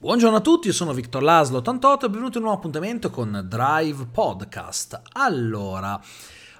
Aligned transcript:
Buongiorno 0.00 0.38
a 0.38 0.40
tutti, 0.40 0.68
io 0.68 0.72
sono 0.72 0.94
Victor 0.94 1.22
Laslo 1.22 1.58
88 1.58 2.06
e 2.06 2.08
benvenuti 2.08 2.38
in 2.38 2.44
un 2.44 2.48
nuovo 2.48 2.56
appuntamento 2.56 3.10
con 3.10 3.44
Drive 3.46 4.06
Podcast. 4.06 4.98
Allora, 5.12 6.00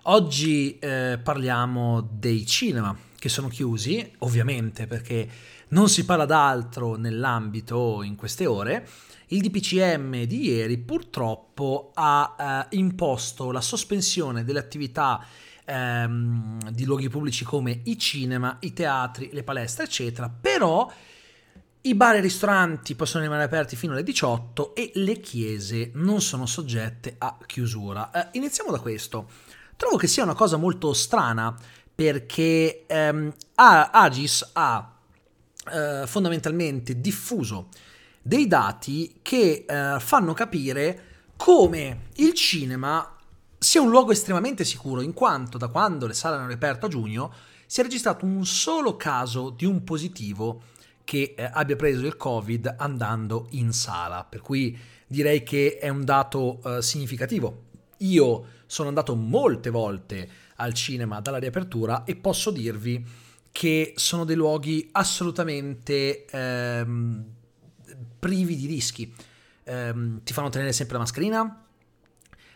oggi 0.02 0.78
eh, 0.78 1.18
parliamo 1.22 2.06
dei 2.12 2.44
cinema 2.44 2.94
che 3.18 3.30
sono 3.30 3.48
chiusi, 3.48 4.12
ovviamente 4.18 4.86
perché 4.86 5.26
non 5.68 5.88
si 5.88 6.04
parla 6.04 6.26
d'altro 6.26 6.96
nell'ambito 6.96 8.02
in 8.02 8.14
queste 8.14 8.44
ore. 8.44 8.86
Il 9.28 9.40
DPCM 9.40 10.24
di 10.24 10.48
ieri 10.48 10.76
purtroppo 10.76 11.92
ha 11.94 12.66
eh, 12.70 12.76
imposto 12.76 13.52
la 13.52 13.62
sospensione 13.62 14.44
delle 14.44 14.58
attività 14.58 15.24
ehm, 15.64 16.70
di 16.72 16.84
luoghi 16.84 17.08
pubblici 17.08 17.44
come 17.44 17.80
i 17.84 17.96
cinema, 17.96 18.58
i 18.60 18.74
teatri, 18.74 19.30
le 19.32 19.44
palestre, 19.44 19.84
eccetera, 19.84 20.28
però 20.28 20.86
i 21.82 21.94
bar 21.94 22.16
e 22.16 22.20
ristoranti 22.20 22.94
possono 22.94 23.22
rimanere 23.22 23.46
aperti 23.46 23.74
fino 23.74 23.92
alle 23.92 24.02
18 24.02 24.74
e 24.74 24.92
le 24.96 25.18
chiese 25.20 25.90
non 25.94 26.20
sono 26.20 26.44
soggette 26.44 27.14
a 27.16 27.38
chiusura. 27.46 28.10
Eh, 28.10 28.28
iniziamo 28.32 28.70
da 28.70 28.80
questo. 28.80 29.28
Trovo 29.76 29.96
che 29.96 30.06
sia 30.06 30.22
una 30.22 30.34
cosa 30.34 30.58
molto 30.58 30.92
strana 30.92 31.56
perché 31.94 32.84
ehm, 32.86 33.32
Agis 33.54 34.50
ha 34.52 34.92
eh, 35.72 36.02
fondamentalmente 36.06 37.00
diffuso 37.00 37.68
dei 38.20 38.46
dati 38.46 39.20
che 39.22 39.64
eh, 39.66 39.96
fanno 40.00 40.34
capire 40.34 41.04
come 41.36 42.08
il 42.16 42.34
cinema 42.34 43.16
sia 43.58 43.80
un 43.80 43.88
luogo 43.88 44.12
estremamente 44.12 44.64
sicuro, 44.64 45.00
in 45.00 45.14
quanto 45.14 45.56
da 45.56 45.68
quando 45.68 46.06
le 46.06 46.14
sale 46.14 46.36
hanno 46.36 46.46
riaperto 46.46 46.86
a 46.86 46.88
giugno 46.90 47.32
si 47.66 47.80
è 47.80 47.82
registrato 47.82 48.26
un 48.26 48.44
solo 48.44 48.96
caso 48.96 49.48
di 49.48 49.64
un 49.64 49.82
positivo 49.84 50.62
che 51.10 51.34
eh, 51.36 51.50
abbia 51.52 51.74
preso 51.74 52.06
il 52.06 52.16
Covid 52.16 52.76
andando 52.78 53.48
in 53.50 53.72
sala, 53.72 54.22
per 54.22 54.40
cui 54.40 54.78
direi 55.08 55.42
che 55.42 55.76
è 55.76 55.88
un 55.88 56.04
dato 56.04 56.60
eh, 56.62 56.82
significativo. 56.82 57.64
Io 57.96 58.44
sono 58.66 58.86
andato 58.86 59.16
molte 59.16 59.70
volte 59.70 60.28
al 60.54 60.72
cinema 60.72 61.20
dalla 61.20 61.38
riapertura 61.38 62.04
e 62.04 62.14
posso 62.14 62.52
dirvi 62.52 63.04
che 63.50 63.92
sono 63.96 64.24
dei 64.24 64.36
luoghi 64.36 64.88
assolutamente 64.92 66.26
ehm, 66.26 67.24
privi 68.20 68.54
di 68.54 68.66
rischi. 68.68 69.12
Ehm, 69.64 70.20
ti 70.22 70.32
fanno 70.32 70.48
tenere 70.48 70.72
sempre 70.72 70.94
la 70.94 71.00
mascherina, 71.00 71.66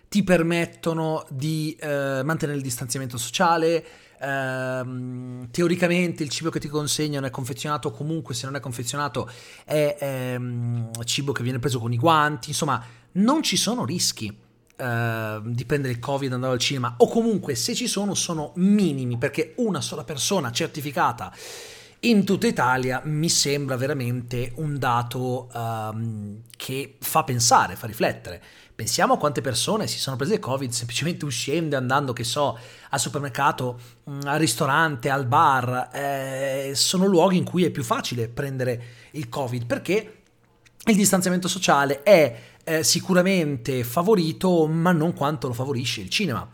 ti 0.06 0.22
permettono 0.22 1.27
di 1.28 1.77
eh, 1.80 2.22
mantenere 2.22 2.56
il 2.56 2.62
distanziamento 2.62 3.19
sociale, 3.19 3.84
ehm, 4.25 5.50
teoricamente 5.50 6.22
il 6.22 6.28
cibo 6.28 6.50
che 6.50 6.61
ti 6.61 6.69
consegnano 6.69 7.27
è 7.27 7.30
confezionato, 7.30 7.91
comunque 7.91 8.34
se 8.34 8.47
non 8.47 8.56
è 8.56 8.61
confezionato 8.61 9.31
è 9.64 9.97
ehm, 9.98 11.05
cibo 11.05 11.33
che 11.33 11.42
viene 11.42 11.58
preso 11.58 11.78
con 11.78 11.92
i 11.92 11.97
guanti, 11.97 12.50
insomma 12.50 12.83
non 13.12 13.42
ci 13.42 13.56
sono 13.56 13.84
rischi. 13.84 14.42
Uh, 14.77 15.41
di 15.53 15.64
prendere 15.66 15.92
il 15.92 16.00
covid 16.00 16.33
e 16.33 16.34
andare 16.34 16.55
al 16.55 16.58
cinema. 16.58 16.97
O 16.98 17.08
comunque 17.08 17.55
se 17.55 17.77
ci 17.77 17.86
sono 17.86 18.14
sono 18.14 18.50
minimi 18.56 19.16
perché 19.19 19.55
una 19.58 19.81
sola 19.81 20.03
persona 20.03 20.50
certificata 20.50 21.33
in 22.00 22.25
tutta 22.25 22.47
Italia 22.47 23.00
mi 23.05 23.28
sembra 23.28 23.77
veramente 23.77 24.53
un 24.56 24.78
dato 24.78 25.48
um, 25.55 26.41
che 26.56 26.97
fa 26.98 27.25
pensare, 27.25 27.77
fa 27.77 27.86
riflettere 27.86 28.42
Pensiamo 28.75 29.14
a 29.14 29.19
quante 29.19 29.41
persone 29.41 29.86
si 29.86 30.00
sono 30.00 30.17
prese 30.17 30.34
il 30.34 30.41
Covid 30.41 30.72
semplicemente 30.72 31.25
uscendo 31.25 31.77
e 31.77 31.78
andando, 31.78 32.12
che 32.12 32.25
so, 32.25 32.58
al 32.91 32.98
supermercato, 32.98 33.78
mm, 34.11 34.20
al 34.25 34.41
ristorante, 34.41 35.11
al 35.11 35.27
bar. 35.27 35.91
Eh, 35.92 36.72
sono 36.75 37.06
luoghi 37.06 37.36
in 37.36 37.44
cui 37.44 37.64
è 37.64 37.70
più 37.70 37.84
facile 37.84 38.27
prendere 38.27 38.83
il 39.12 39.28
Covid 39.28 39.64
perché 39.66 40.22
il 40.86 40.97
distanziamento 40.97 41.47
sociale 41.47 42.03
è 42.03 42.41
eh, 42.64 42.83
sicuramente 42.83 43.84
favorito, 43.84 44.66
ma 44.66 44.91
non 44.91 45.14
quanto 45.14 45.47
lo 45.47 45.53
favorisce 45.53 46.00
il 46.00 46.09
cinema. 46.09 46.50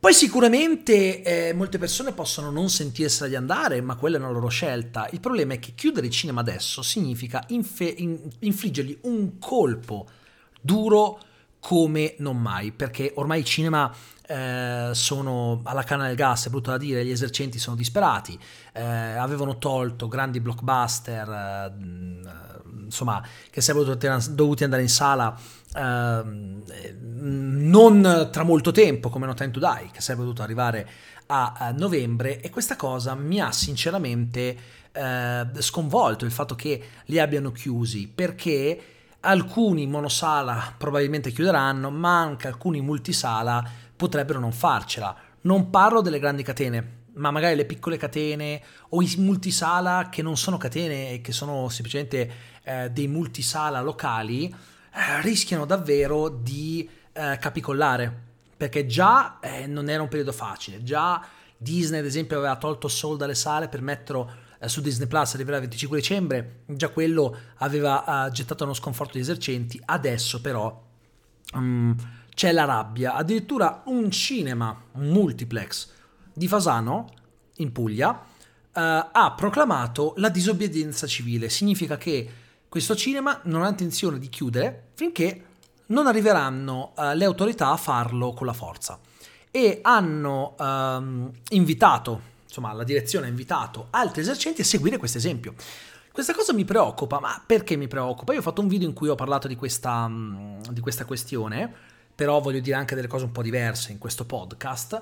Poi 0.00 0.14
sicuramente 0.14 1.22
eh, 1.22 1.52
molte 1.52 1.78
persone 1.78 2.10
possono 2.10 2.50
non 2.50 2.68
sentirsela 2.68 3.28
di 3.28 3.36
andare, 3.36 3.80
ma 3.80 3.94
quella 3.94 4.16
è 4.16 4.20
una 4.20 4.30
loro 4.30 4.48
scelta. 4.48 5.08
Il 5.12 5.20
problema 5.20 5.54
è 5.54 5.60
che 5.60 5.74
chiudere 5.76 6.06
il 6.06 6.12
cinema 6.12 6.40
adesso 6.40 6.82
significa 6.82 7.44
infe- 7.50 7.94
in- 7.96 8.18
infliggergli 8.40 8.98
un 9.02 9.38
colpo 9.38 10.08
duro 10.62 11.20
come 11.60 12.14
non 12.18 12.38
mai, 12.38 12.72
perché 12.72 13.12
ormai 13.16 13.40
i 13.40 13.44
cinema 13.44 13.94
eh, 14.26 14.90
sono 14.92 15.60
alla 15.64 15.84
canna 15.84 16.06
del 16.06 16.16
gas, 16.16 16.46
è 16.46 16.50
brutto 16.50 16.70
da 16.70 16.78
dire, 16.78 17.04
gli 17.04 17.10
esercenti 17.10 17.58
sono 17.58 17.76
disperati, 17.76 18.38
eh, 18.72 18.82
avevano 18.82 19.58
tolto 19.58 20.08
grandi 20.08 20.40
blockbuster, 20.40 21.28
eh, 21.28 21.72
insomma, 22.84 23.22
che 23.50 23.60
sarebbero 23.60 23.94
dovuti 24.30 24.64
andare 24.64 24.82
in 24.82 24.88
sala 24.88 25.38
ehm, 25.74 26.64
non 27.10 28.28
tra 28.32 28.42
molto 28.42 28.72
tempo, 28.72 29.08
come 29.08 29.26
No 29.26 29.34
Time 29.34 29.50
to 29.50 29.60
Die, 29.60 29.90
che 29.92 30.00
sarebbe 30.00 30.22
dovuto 30.22 30.42
arrivare 30.42 30.88
a, 31.26 31.52
a 31.56 31.70
novembre, 31.70 32.40
e 32.40 32.50
questa 32.50 32.74
cosa 32.74 33.14
mi 33.14 33.40
ha 33.40 33.52
sinceramente 33.52 34.56
eh, 34.90 35.46
sconvolto 35.58 36.24
il 36.24 36.32
fatto 36.32 36.54
che 36.54 36.82
li 37.06 37.18
abbiano 37.20 37.52
chiusi, 37.52 38.08
perché 38.08 38.91
alcuni 39.22 39.86
monosala 39.86 40.74
probabilmente 40.76 41.30
chiuderanno, 41.30 41.90
ma 41.90 42.20
anche 42.20 42.48
alcuni 42.48 42.80
multisala 42.80 43.64
potrebbero 43.94 44.38
non 44.38 44.52
farcela. 44.52 45.14
Non 45.42 45.70
parlo 45.70 46.00
delle 46.00 46.18
grandi 46.18 46.42
catene, 46.42 47.00
ma 47.14 47.30
magari 47.30 47.56
le 47.56 47.64
piccole 47.64 47.96
catene 47.96 48.62
o 48.90 49.02
i 49.02 49.14
multisala 49.18 50.08
che 50.08 50.22
non 50.22 50.36
sono 50.36 50.56
catene 50.56 51.12
e 51.12 51.20
che 51.20 51.32
sono 51.32 51.68
semplicemente 51.68 52.32
eh, 52.62 52.90
dei 52.90 53.08
multisala 53.08 53.80
locali 53.80 54.46
eh, 54.46 55.20
rischiano 55.22 55.66
davvero 55.66 56.28
di 56.28 56.88
eh, 57.12 57.38
capicollare 57.40 58.30
perché 58.56 58.86
già 58.86 59.40
eh, 59.40 59.66
non 59.66 59.88
era 59.88 60.02
un 60.02 60.08
periodo 60.08 60.30
facile, 60.32 60.84
già 60.84 61.20
Disney 61.56 61.98
ad 61.98 62.06
esempio 62.06 62.38
aveva 62.38 62.56
tolto 62.56 62.86
Soul 62.86 63.16
dalle 63.16 63.34
sale 63.34 63.68
per 63.68 63.80
metterlo 63.80 64.30
su 64.68 64.80
Disney 64.80 65.08
Plus 65.08 65.34
arriverà 65.34 65.56
il 65.56 65.62
25 65.62 65.96
dicembre, 65.98 66.60
già 66.66 66.88
quello 66.88 67.36
aveva 67.56 68.28
gettato 68.32 68.64
uno 68.64 68.74
sconforto 68.74 69.16
agli 69.16 69.22
esercenti, 69.22 69.80
adesso 69.84 70.40
però 70.40 70.82
um, 71.54 71.94
c'è 72.34 72.52
la 72.52 72.64
rabbia, 72.64 73.14
addirittura 73.14 73.82
un 73.86 74.10
cinema, 74.10 74.84
un 74.92 75.08
multiplex 75.08 75.88
di 76.32 76.48
Fasano, 76.48 77.08
in 77.56 77.72
Puglia, 77.72 78.10
uh, 78.10 78.70
ha 78.72 79.34
proclamato 79.36 80.14
la 80.16 80.28
disobbedienza 80.28 81.06
civile, 81.06 81.48
significa 81.48 81.96
che 81.96 82.30
questo 82.68 82.96
cinema 82.96 83.40
non 83.44 83.62
ha 83.62 83.68
intenzione 83.68 84.18
di 84.18 84.28
chiudere 84.28 84.90
finché 84.94 85.44
non 85.86 86.06
arriveranno 86.06 86.92
uh, 86.96 87.14
le 87.14 87.24
autorità 87.24 87.70
a 87.70 87.76
farlo 87.76 88.32
con 88.32 88.46
la 88.46 88.54
forza. 88.54 88.98
E 89.50 89.80
hanno 89.82 90.54
um, 90.58 91.30
invitato 91.50 92.30
insomma 92.52 92.74
la 92.74 92.84
direzione 92.84 93.26
ha 93.26 93.28
invitato 93.30 93.86
altri 93.90 94.20
esercenti 94.20 94.60
a 94.60 94.64
seguire 94.64 94.98
questo 94.98 95.16
esempio. 95.16 95.54
Questa 96.12 96.34
cosa 96.34 96.52
mi 96.52 96.66
preoccupa, 96.66 97.18
ma 97.18 97.42
perché 97.44 97.76
mi 97.76 97.88
preoccupa? 97.88 98.34
Io 98.34 98.40
ho 98.40 98.42
fatto 98.42 98.60
un 98.60 98.68
video 98.68 98.86
in 98.86 98.92
cui 98.92 99.08
ho 99.08 99.14
parlato 99.14 99.48
di 99.48 99.56
questa, 99.56 100.06
mm, 100.06 100.60
di 100.70 100.80
questa 100.82 101.06
questione, 101.06 101.72
però 102.14 102.40
voglio 102.40 102.60
dire 102.60 102.76
anche 102.76 102.94
delle 102.94 103.06
cose 103.06 103.24
un 103.24 103.32
po' 103.32 103.40
diverse 103.40 103.92
in 103.92 103.98
questo 103.98 104.26
podcast, 104.26 105.00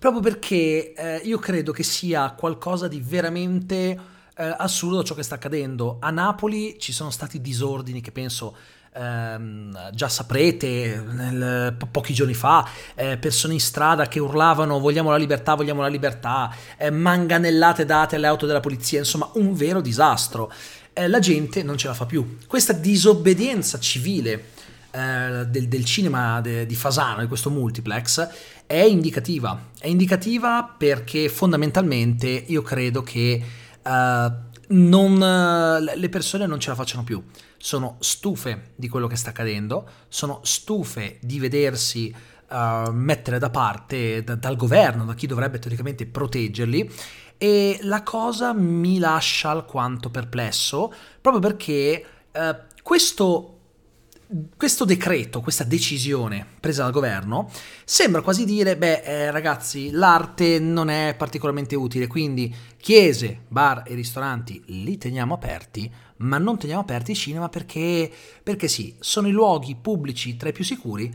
proprio 0.00 0.20
perché 0.20 0.92
eh, 0.92 1.16
io 1.18 1.38
credo 1.38 1.70
che 1.70 1.84
sia 1.84 2.32
qualcosa 2.32 2.88
di 2.88 3.00
veramente 3.00 3.98
eh, 4.34 4.54
assurdo 4.58 5.04
ciò 5.04 5.14
che 5.14 5.22
sta 5.22 5.36
accadendo. 5.36 5.98
A 6.00 6.10
Napoli 6.10 6.76
ci 6.80 6.92
sono 6.92 7.10
stati 7.10 7.40
disordini 7.40 8.00
che 8.00 8.10
penso 8.10 8.56
ehm, 8.92 9.90
già 9.92 10.08
saprete, 10.08 11.02
nel, 11.12 11.74
po- 11.76 11.88
pochi 11.90 12.12
giorni 12.12 12.34
fa, 12.34 12.68
eh, 12.94 13.16
persone 13.16 13.54
in 13.54 13.60
strada 13.60 14.08
che 14.08 14.18
urlavano 14.18 14.78
vogliamo 14.78 15.10
la 15.10 15.16
libertà, 15.16 15.54
vogliamo 15.54 15.82
la 15.82 15.88
libertà, 15.88 16.54
eh, 16.76 16.90
manganellate 16.90 17.84
date 17.84 18.16
alle 18.16 18.26
auto 18.26 18.46
della 18.46 18.60
polizia, 18.60 18.98
insomma 18.98 19.30
un 19.34 19.54
vero 19.54 19.80
disastro. 19.80 20.52
Eh, 20.92 21.08
la 21.08 21.18
gente 21.18 21.62
non 21.62 21.76
ce 21.76 21.86
la 21.86 21.94
fa 21.94 22.06
più. 22.06 22.38
Questa 22.46 22.72
disobbedienza 22.72 23.78
civile 23.78 24.58
eh, 24.90 25.46
del, 25.46 25.68
del, 25.68 25.84
cinema 25.84 26.40
de, 26.40 26.66
di 26.66 26.74
Fasano, 26.74 27.20
di 27.20 27.28
questo 27.28 27.50
multiplex, 27.50 28.28
è 28.66 28.80
indicativa. 28.80 29.68
È 29.78 29.86
indicativa 29.86 30.64
perché 30.76 31.28
fondamentalmente 31.28 32.26
io 32.28 32.62
credo 32.62 33.02
che 33.02 33.40
uh, 33.82 34.32
non, 34.70 35.18
le 35.94 36.08
persone 36.08 36.46
non 36.46 36.60
ce 36.60 36.70
la 36.70 36.74
facciano 36.74 37.04
più. 37.04 37.22
Sono 37.56 37.96
stufe 38.00 38.72
di 38.74 38.88
quello 38.88 39.06
che 39.06 39.16
sta 39.16 39.30
accadendo, 39.30 39.88
sono 40.08 40.40
stufe 40.42 41.18
di 41.20 41.38
vedersi 41.38 42.14
uh, 42.48 42.90
mettere 42.90 43.38
da 43.38 43.50
parte 43.50 44.22
da, 44.24 44.34
dal 44.34 44.56
governo, 44.56 45.04
da 45.04 45.14
chi 45.14 45.26
dovrebbe 45.26 45.58
teoricamente 45.58 46.06
proteggerli. 46.06 46.90
E 47.38 47.78
la 47.82 48.02
cosa 48.02 48.52
mi 48.52 48.98
lascia 48.98 49.50
alquanto 49.50 50.10
perplesso 50.10 50.92
proprio 51.20 51.40
perché 51.40 52.04
uh, 52.32 52.56
questo 52.82 53.59
questo 54.56 54.84
decreto, 54.84 55.40
questa 55.40 55.64
decisione 55.64 56.46
presa 56.60 56.84
dal 56.84 56.92
governo, 56.92 57.50
sembra 57.84 58.22
quasi 58.22 58.44
dire, 58.44 58.76
beh 58.76 59.02
eh, 59.02 59.30
ragazzi, 59.30 59.90
l'arte 59.90 60.60
non 60.60 60.88
è 60.88 61.14
particolarmente 61.16 61.74
utile, 61.74 62.06
quindi 62.06 62.54
chiese, 62.76 63.40
bar 63.48 63.82
e 63.86 63.94
ristoranti 63.94 64.62
li 64.66 64.98
teniamo 64.98 65.34
aperti, 65.34 65.90
ma 66.18 66.38
non 66.38 66.58
teniamo 66.58 66.80
aperti 66.80 67.12
i 67.12 67.16
cinema 67.16 67.48
perché, 67.48 68.10
perché 68.42 68.68
sì, 68.68 68.94
sono 69.00 69.26
i 69.26 69.32
luoghi 69.32 69.74
pubblici 69.74 70.36
tra 70.36 70.48
i 70.48 70.52
più 70.52 70.64
sicuri, 70.64 71.12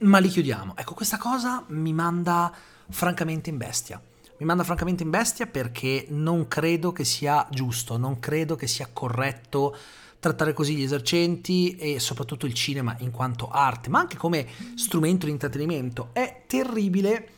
ma 0.00 0.18
li 0.18 0.28
chiudiamo. 0.28 0.76
Ecco, 0.76 0.94
questa 0.94 1.16
cosa 1.16 1.64
mi 1.68 1.92
manda 1.92 2.52
francamente 2.90 3.50
in 3.50 3.56
bestia. 3.56 4.00
Mi 4.40 4.46
manda 4.46 4.62
francamente 4.62 5.02
in 5.02 5.10
bestia 5.10 5.46
perché 5.46 6.06
non 6.10 6.46
credo 6.46 6.92
che 6.92 7.04
sia 7.04 7.46
giusto, 7.50 7.96
non 7.96 8.20
credo 8.20 8.54
che 8.54 8.68
sia 8.68 8.88
corretto 8.92 9.76
trattare 10.20 10.52
così 10.52 10.74
gli 10.74 10.82
esercenti 10.82 11.76
e 11.76 12.00
soprattutto 12.00 12.46
il 12.46 12.54
cinema 12.54 12.96
in 13.00 13.10
quanto 13.10 13.48
arte, 13.48 13.88
ma 13.88 14.00
anche 14.00 14.16
come 14.16 14.46
strumento 14.74 15.26
di 15.26 15.32
intrattenimento. 15.32 16.10
È 16.12 16.44
terribile 16.46 17.28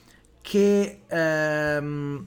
che... 0.41 1.03
Ehm, 1.07 2.27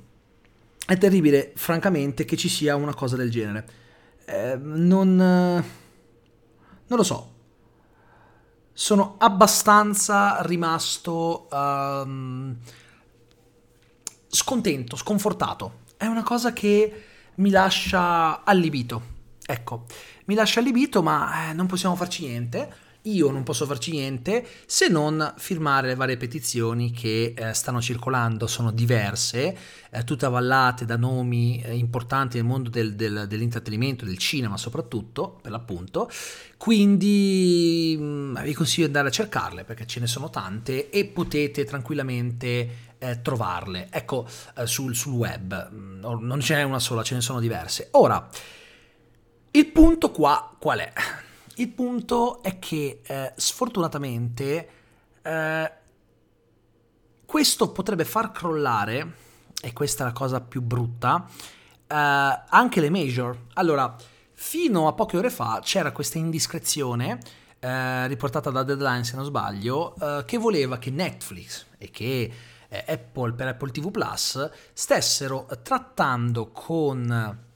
è 0.86 0.98
terribile, 0.98 1.54
francamente, 1.56 2.26
che 2.26 2.36
ci 2.36 2.50
sia 2.50 2.76
una 2.76 2.94
cosa 2.94 3.16
del 3.16 3.32
genere. 3.32 3.68
Eh, 4.26 4.58
non... 4.62 5.16
non 5.16 5.64
lo 6.88 7.04
so. 7.04 7.32
Sono 8.74 9.16
abbastanza 9.18 10.42
rimasto 10.42 11.48
um, 11.52 12.58
scontento, 14.28 14.96
sconfortato. 14.98 15.82
È 15.96 16.06
una 16.06 16.24
cosa 16.24 16.52
che 16.52 17.04
mi 17.36 17.50
lascia 17.50 18.44
allibito. 18.44 19.12
Ecco, 19.45 19.86
mi 20.25 20.36
lascia 20.36 20.60
allibito, 20.60 21.01
ma 21.04 21.50
eh, 21.50 21.54
non 21.54 21.68
possiamo 21.68 21.95
farci 21.95 22.25
niente. 22.25 22.92
Io 23.07 23.30
non 23.31 23.44
posso 23.44 23.66
farci 23.66 23.92
niente 23.92 24.48
se 24.66 24.88
non 24.88 25.34
firmare 25.36 25.88
le 25.88 25.95
varie 25.95 26.16
petizioni 26.16 26.92
che 26.92 27.34
eh, 27.36 27.54
stanno 27.54 27.81
circolando, 27.81 28.48
sono 28.48 28.72
diverse, 28.72 29.57
eh, 29.92 30.06
tutte 30.06 30.25
avallate 30.25 30.86
da 30.86 30.95
nomi 30.95 31.62
eh, 31.62 31.75
importanti 31.75 32.38
nel 32.38 32.45
mondo 32.45 32.69
del, 32.69 32.95
del, 32.95 33.25
dell'intrattenimento, 33.28 34.06
del 34.06 34.18
cinema 34.18 34.56
soprattutto, 34.56 35.38
per 35.42 35.51
l'appunto. 35.51 36.10
Quindi 36.56 37.98
mh, 38.00 38.04
mm, 38.04 38.38
vi 38.42 38.54
consiglio 38.54 38.88
di 38.88 38.94
andare 38.94 39.10
a 39.10 39.12
cercarle 39.12 39.66
perché 39.66 39.86
ce 39.86 40.00
ne 40.00 40.07
sono 40.07 40.30
tante 40.30 40.89
e 40.89 41.04
potete 41.04 41.66
tranquillamente 41.66 42.94
eh, 43.00 43.22
trovarle. 43.22 43.89
Ecco, 43.92 44.25
eh, 44.56 44.66
sul, 44.66 44.96
sul 44.96 45.12
web, 45.12 45.72
mm, 45.74 46.00
non 46.22 46.39
ce 46.39 46.56
n'è 46.56 46.63
una 46.63 46.80
sola, 46.80 47.04
ce 47.04 47.16
ne 47.16 47.22
sono 47.22 47.42
diverse. 47.42 47.89
Ora, 47.92 48.30
il 49.56 49.68
punto 49.68 50.10
qua 50.10 50.56
qual 50.58 50.80
è? 50.80 50.94
Il 51.56 51.70
punto 51.70 52.42
è 52.42 52.58
che 52.58 53.02
eh, 53.06 53.34
sfortunatamente 53.36 54.70
eh, 55.22 55.72
questo 57.24 57.72
potrebbe 57.72 58.04
far 58.04 58.32
crollare, 58.32 59.14
e 59.62 59.72
questa 59.74 60.04
è 60.04 60.08
la 60.08 60.14
cosa 60.14 60.42
più 60.42 60.62
brutta, 60.62 61.28
eh, 61.86 61.96
anche 61.96 62.82
le 62.82 62.90
major. 62.90 63.38
Allora, 63.54 63.96
fino 64.32 64.88
a 64.88 64.94
poche 64.94 65.18
ore 65.18 65.30
fa 65.30 65.60
c'era 65.64 65.92
questa 65.92 66.18
indiscrezione 66.18 67.20
eh, 67.60 68.08
riportata 68.08 68.50
da 68.50 68.64
Deadline 68.64 69.04
se 69.04 69.16
non 69.16 69.26
sbaglio, 69.26 69.96
eh, 70.00 70.24
che 70.26 70.38
voleva 70.40 70.80
che 70.80 70.90
Netflix 70.90 71.66
e 71.78 71.92
che 71.92 72.34
eh, 72.68 72.86
Apple 72.88 73.34
per 73.34 73.50
Apple 73.50 73.70
TV 73.70 73.92
Plus 73.92 74.50
stessero 74.74 75.48
trattando 75.62 76.50
con 76.50 77.52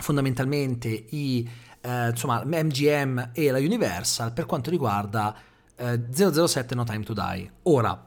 fondamentalmente 0.00 0.88
i, 0.88 1.48
eh, 1.80 2.08
insomma, 2.08 2.42
MGM 2.44 3.30
e 3.32 3.50
la 3.50 3.58
Universal 3.58 4.32
per 4.32 4.46
quanto 4.46 4.70
riguarda 4.70 5.36
eh, 5.76 6.00
007 6.10 6.74
No 6.74 6.84
Time 6.84 7.04
to 7.04 7.12
Die. 7.12 7.50
Ora, 7.62 8.06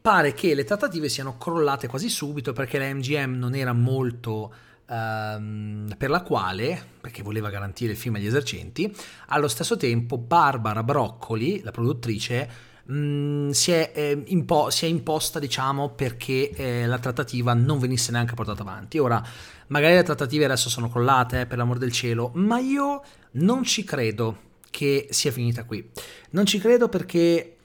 pare 0.00 0.34
che 0.34 0.54
le 0.54 0.64
trattative 0.64 1.08
siano 1.08 1.38
crollate 1.38 1.86
quasi 1.86 2.08
subito 2.08 2.52
perché 2.52 2.78
la 2.78 2.92
MGM 2.92 3.34
non 3.34 3.54
era 3.54 3.72
molto 3.72 4.52
ehm, 4.88 5.94
per 5.96 6.10
la 6.10 6.22
quale, 6.22 6.84
perché 7.00 7.22
voleva 7.22 7.50
garantire 7.50 7.92
il 7.92 7.98
film 7.98 8.16
agli 8.16 8.26
esercenti, 8.26 8.94
allo 9.28 9.48
stesso 9.48 9.76
tempo 9.76 10.18
Barbara 10.18 10.82
Broccoli, 10.82 11.62
la 11.62 11.70
produttrice, 11.70 12.70
mm, 12.90 13.50
si, 13.50 13.70
è, 13.72 13.92
eh, 13.94 14.22
impo- 14.26 14.70
si, 14.70 14.86
è, 14.86 14.88
imposta, 14.88 15.38
diciamo, 15.38 15.90
perché 15.90 16.50
eh, 16.50 16.86
la 16.86 16.98
trattativa 16.98 17.54
non 17.54 17.78
venisse 17.78 18.12
neanche 18.12 18.34
portata 18.34 18.62
avanti. 18.62 18.98
Ora, 18.98 19.22
magari 19.68 19.94
le 19.94 20.02
trattative 20.02 20.44
adesso 20.44 20.68
sono 20.68 20.88
crollate, 20.88 21.40
eh, 21.40 21.46
per 21.46 21.58
l'amor 21.58 21.78
del 21.78 21.92
cielo, 21.92 22.30
ma 22.34 22.58
io 22.58 23.02
non 23.32 23.64
ci 23.64 23.84
credo 23.84 24.50
che 24.70 25.08
sia 25.10 25.30
finita 25.30 25.64
qui. 25.64 25.88
Non 26.30 26.46
ci 26.46 26.58
credo 26.58 26.88
perché 26.88 27.56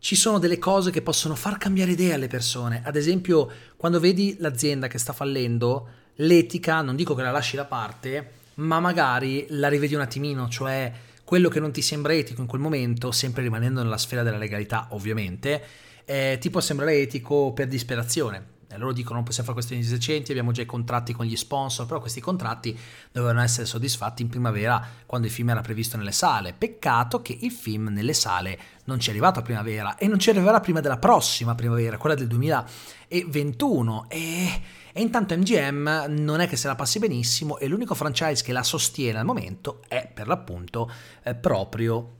ci 0.00 0.16
sono 0.16 0.38
delle 0.38 0.58
cose 0.58 0.90
che 0.90 1.02
possono 1.02 1.34
far 1.34 1.58
cambiare 1.58 1.92
idea 1.92 2.14
alle 2.14 2.26
persone. 2.26 2.82
Ad 2.84 2.96
esempio, 2.96 3.50
quando 3.76 4.00
vedi 4.00 4.36
l'azienda 4.38 4.88
che 4.88 4.98
sta 4.98 5.12
fallendo, 5.12 5.88
l'etica, 6.16 6.80
non 6.82 6.96
dico 6.96 7.14
che 7.14 7.22
la 7.22 7.30
lasci 7.30 7.56
da 7.56 7.64
parte, 7.64 8.32
ma 8.54 8.80
magari 8.80 9.46
la 9.50 9.68
rivedi 9.68 9.94
un 9.94 10.00
attimino, 10.00 10.48
cioè 10.48 10.92
quello 11.30 11.48
che 11.48 11.60
non 11.60 11.70
ti 11.70 11.80
sembra 11.80 12.12
etico 12.12 12.40
in 12.40 12.48
quel 12.48 12.60
momento, 12.60 13.12
sempre 13.12 13.42
rimanendo 13.42 13.80
nella 13.80 13.98
sfera 13.98 14.24
della 14.24 14.36
legalità 14.36 14.88
ovviamente, 14.90 15.62
eh, 16.04 16.38
ti 16.40 16.50
può 16.50 16.60
sembrare 16.60 16.98
etico 16.98 17.52
per 17.52 17.68
disperazione. 17.68 18.59
E 18.70 18.78
loro 18.78 18.92
dicono 18.92 19.16
non 19.16 19.24
possiamo 19.24 19.50
fare 19.50 19.60
questi 19.60 19.78
esercenti, 19.78 20.30
abbiamo 20.30 20.52
già 20.52 20.62
i 20.62 20.66
contratti 20.66 21.12
con 21.12 21.26
gli 21.26 21.36
sponsor, 21.36 21.86
però 21.86 22.00
questi 22.00 22.20
contratti 22.20 22.78
dovevano 23.10 23.40
essere 23.40 23.66
soddisfatti 23.66 24.22
in 24.22 24.28
primavera 24.28 24.86
quando 25.06 25.26
il 25.26 25.32
film 25.32 25.50
era 25.50 25.60
previsto 25.60 25.96
nelle 25.96 26.12
sale. 26.12 26.52
Peccato 26.52 27.20
che 27.20 27.36
il 27.40 27.50
film 27.50 27.88
nelle 27.88 28.12
sale 28.12 28.58
non 28.84 29.00
ci 29.00 29.08
è 29.08 29.10
arrivato 29.10 29.40
a 29.40 29.42
primavera 29.42 29.96
e 29.96 30.06
non 30.06 30.18
ci 30.18 30.30
arriverà 30.30 30.60
prima 30.60 30.80
della 30.80 30.98
prossima 30.98 31.54
primavera, 31.54 31.98
quella 31.98 32.14
del 32.14 32.28
2021. 32.28 34.06
E 34.08 34.62
e 34.92 35.02
intanto 35.02 35.36
MGM 35.36 36.06
non 36.08 36.40
è 36.40 36.48
che 36.48 36.56
se 36.56 36.66
la 36.66 36.74
passi 36.74 36.98
benissimo 36.98 37.58
e 37.58 37.68
l'unico 37.68 37.94
franchise 37.94 38.42
che 38.42 38.52
la 38.52 38.62
sostiene 38.62 39.20
al 39.20 39.24
momento 39.24 39.82
è 39.86 40.10
per 40.12 40.26
l'appunto 40.26 40.90
eh, 41.22 41.34
proprio 41.34 42.16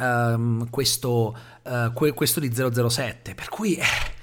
um, 0.00 0.68
questo, 0.70 1.36
uh, 1.62 1.92
que- 1.92 2.12
questo 2.12 2.40
di 2.40 2.52
007. 2.52 3.34
Per 3.34 3.48
cui... 3.48 3.76
Eh, 3.76 4.13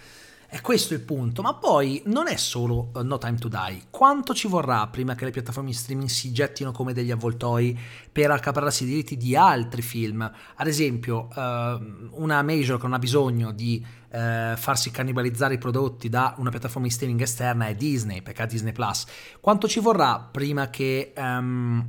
è 0.52 0.60
questo 0.60 0.94
il 0.94 1.00
punto, 1.00 1.42
ma 1.42 1.54
poi 1.54 2.02
non 2.08 2.28
è 2.28 2.36
solo 2.36 2.92
uh, 2.94 3.04
No 3.04 3.18
Time 3.18 3.38
to 3.38 3.48
Die. 3.48 3.84
Quanto 3.90 4.34
ci 4.34 4.50
vorrà 4.50 4.86
prima 4.88 5.16
che 5.16 5.24
le 5.24 5.32
piattaforme 5.32 5.72
streaming 5.72 6.10
si 6.10 6.34
gettino 6.34 6.74
come 6.74 6.92
degli 6.92 7.10
avvoltoi 7.10 7.80
per 8.12 8.32
accaparrarsi 8.32 8.84
i 8.84 8.88
diritti 8.88 9.16
di 9.16 9.34
altri 9.34 9.82
film? 9.82 10.30
Ad 10.56 10.68
esempio, 10.68 11.30
uh, 11.34 12.20
una 12.22 12.44
major 12.44 12.76
che 12.76 12.84
non 12.84 12.92
ha 12.92 13.00
bisogno 13.00 13.54
di 13.54 13.82
uh, 13.82 14.58
farsi 14.58 14.92
cannibalizzare 14.92 15.54
i 15.54 15.58
prodotti 15.58 16.10
da 16.10 16.36
una 16.38 16.50
piattaforma 16.50 16.86
di 16.86 16.94
streaming 16.94 17.22
esterna 17.22 17.68
è 17.68 17.76
Disney, 17.76 18.22
perché 18.22 18.42
ha 18.42 18.46
Disney 18.46 18.74
Plus. 18.74 19.06
Quanto 19.40 19.70
ci 19.70 19.80
vorrà 19.80 20.20
prima 20.20 20.70
che 20.70 21.14
um, 21.16 21.88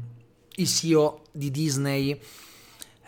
il 0.55 0.69
CEO 0.69 1.23
di 1.32 1.50
Disney 1.50 2.17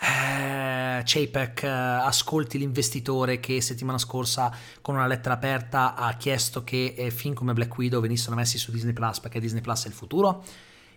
eh, 0.01 1.03
eh, 1.05 1.67
ascolti 1.67 2.59
l'investitore 2.59 3.41
che 3.41 3.61
settimana 3.61 3.99
scorsa 3.99 4.55
con 4.81 4.95
una 4.95 5.07
lettera 5.07 5.35
aperta 5.35 5.95
ha 5.95 6.15
chiesto 6.15 6.65
che 6.65 6.95
eh, 6.97 7.11
film 7.11 7.35
come 7.35 7.53
Black 7.53 7.77
Widow 7.77 8.01
venissero 8.01 8.35
messi 8.35 8.59
su 8.59 8.71
Disney 8.71 8.93
Plus 8.93 9.21
perché 9.21 9.41
Disney 9.41 9.63
Plus 9.63 9.85
è 9.85 9.89
il 9.89 9.95
futuro? 9.95 10.45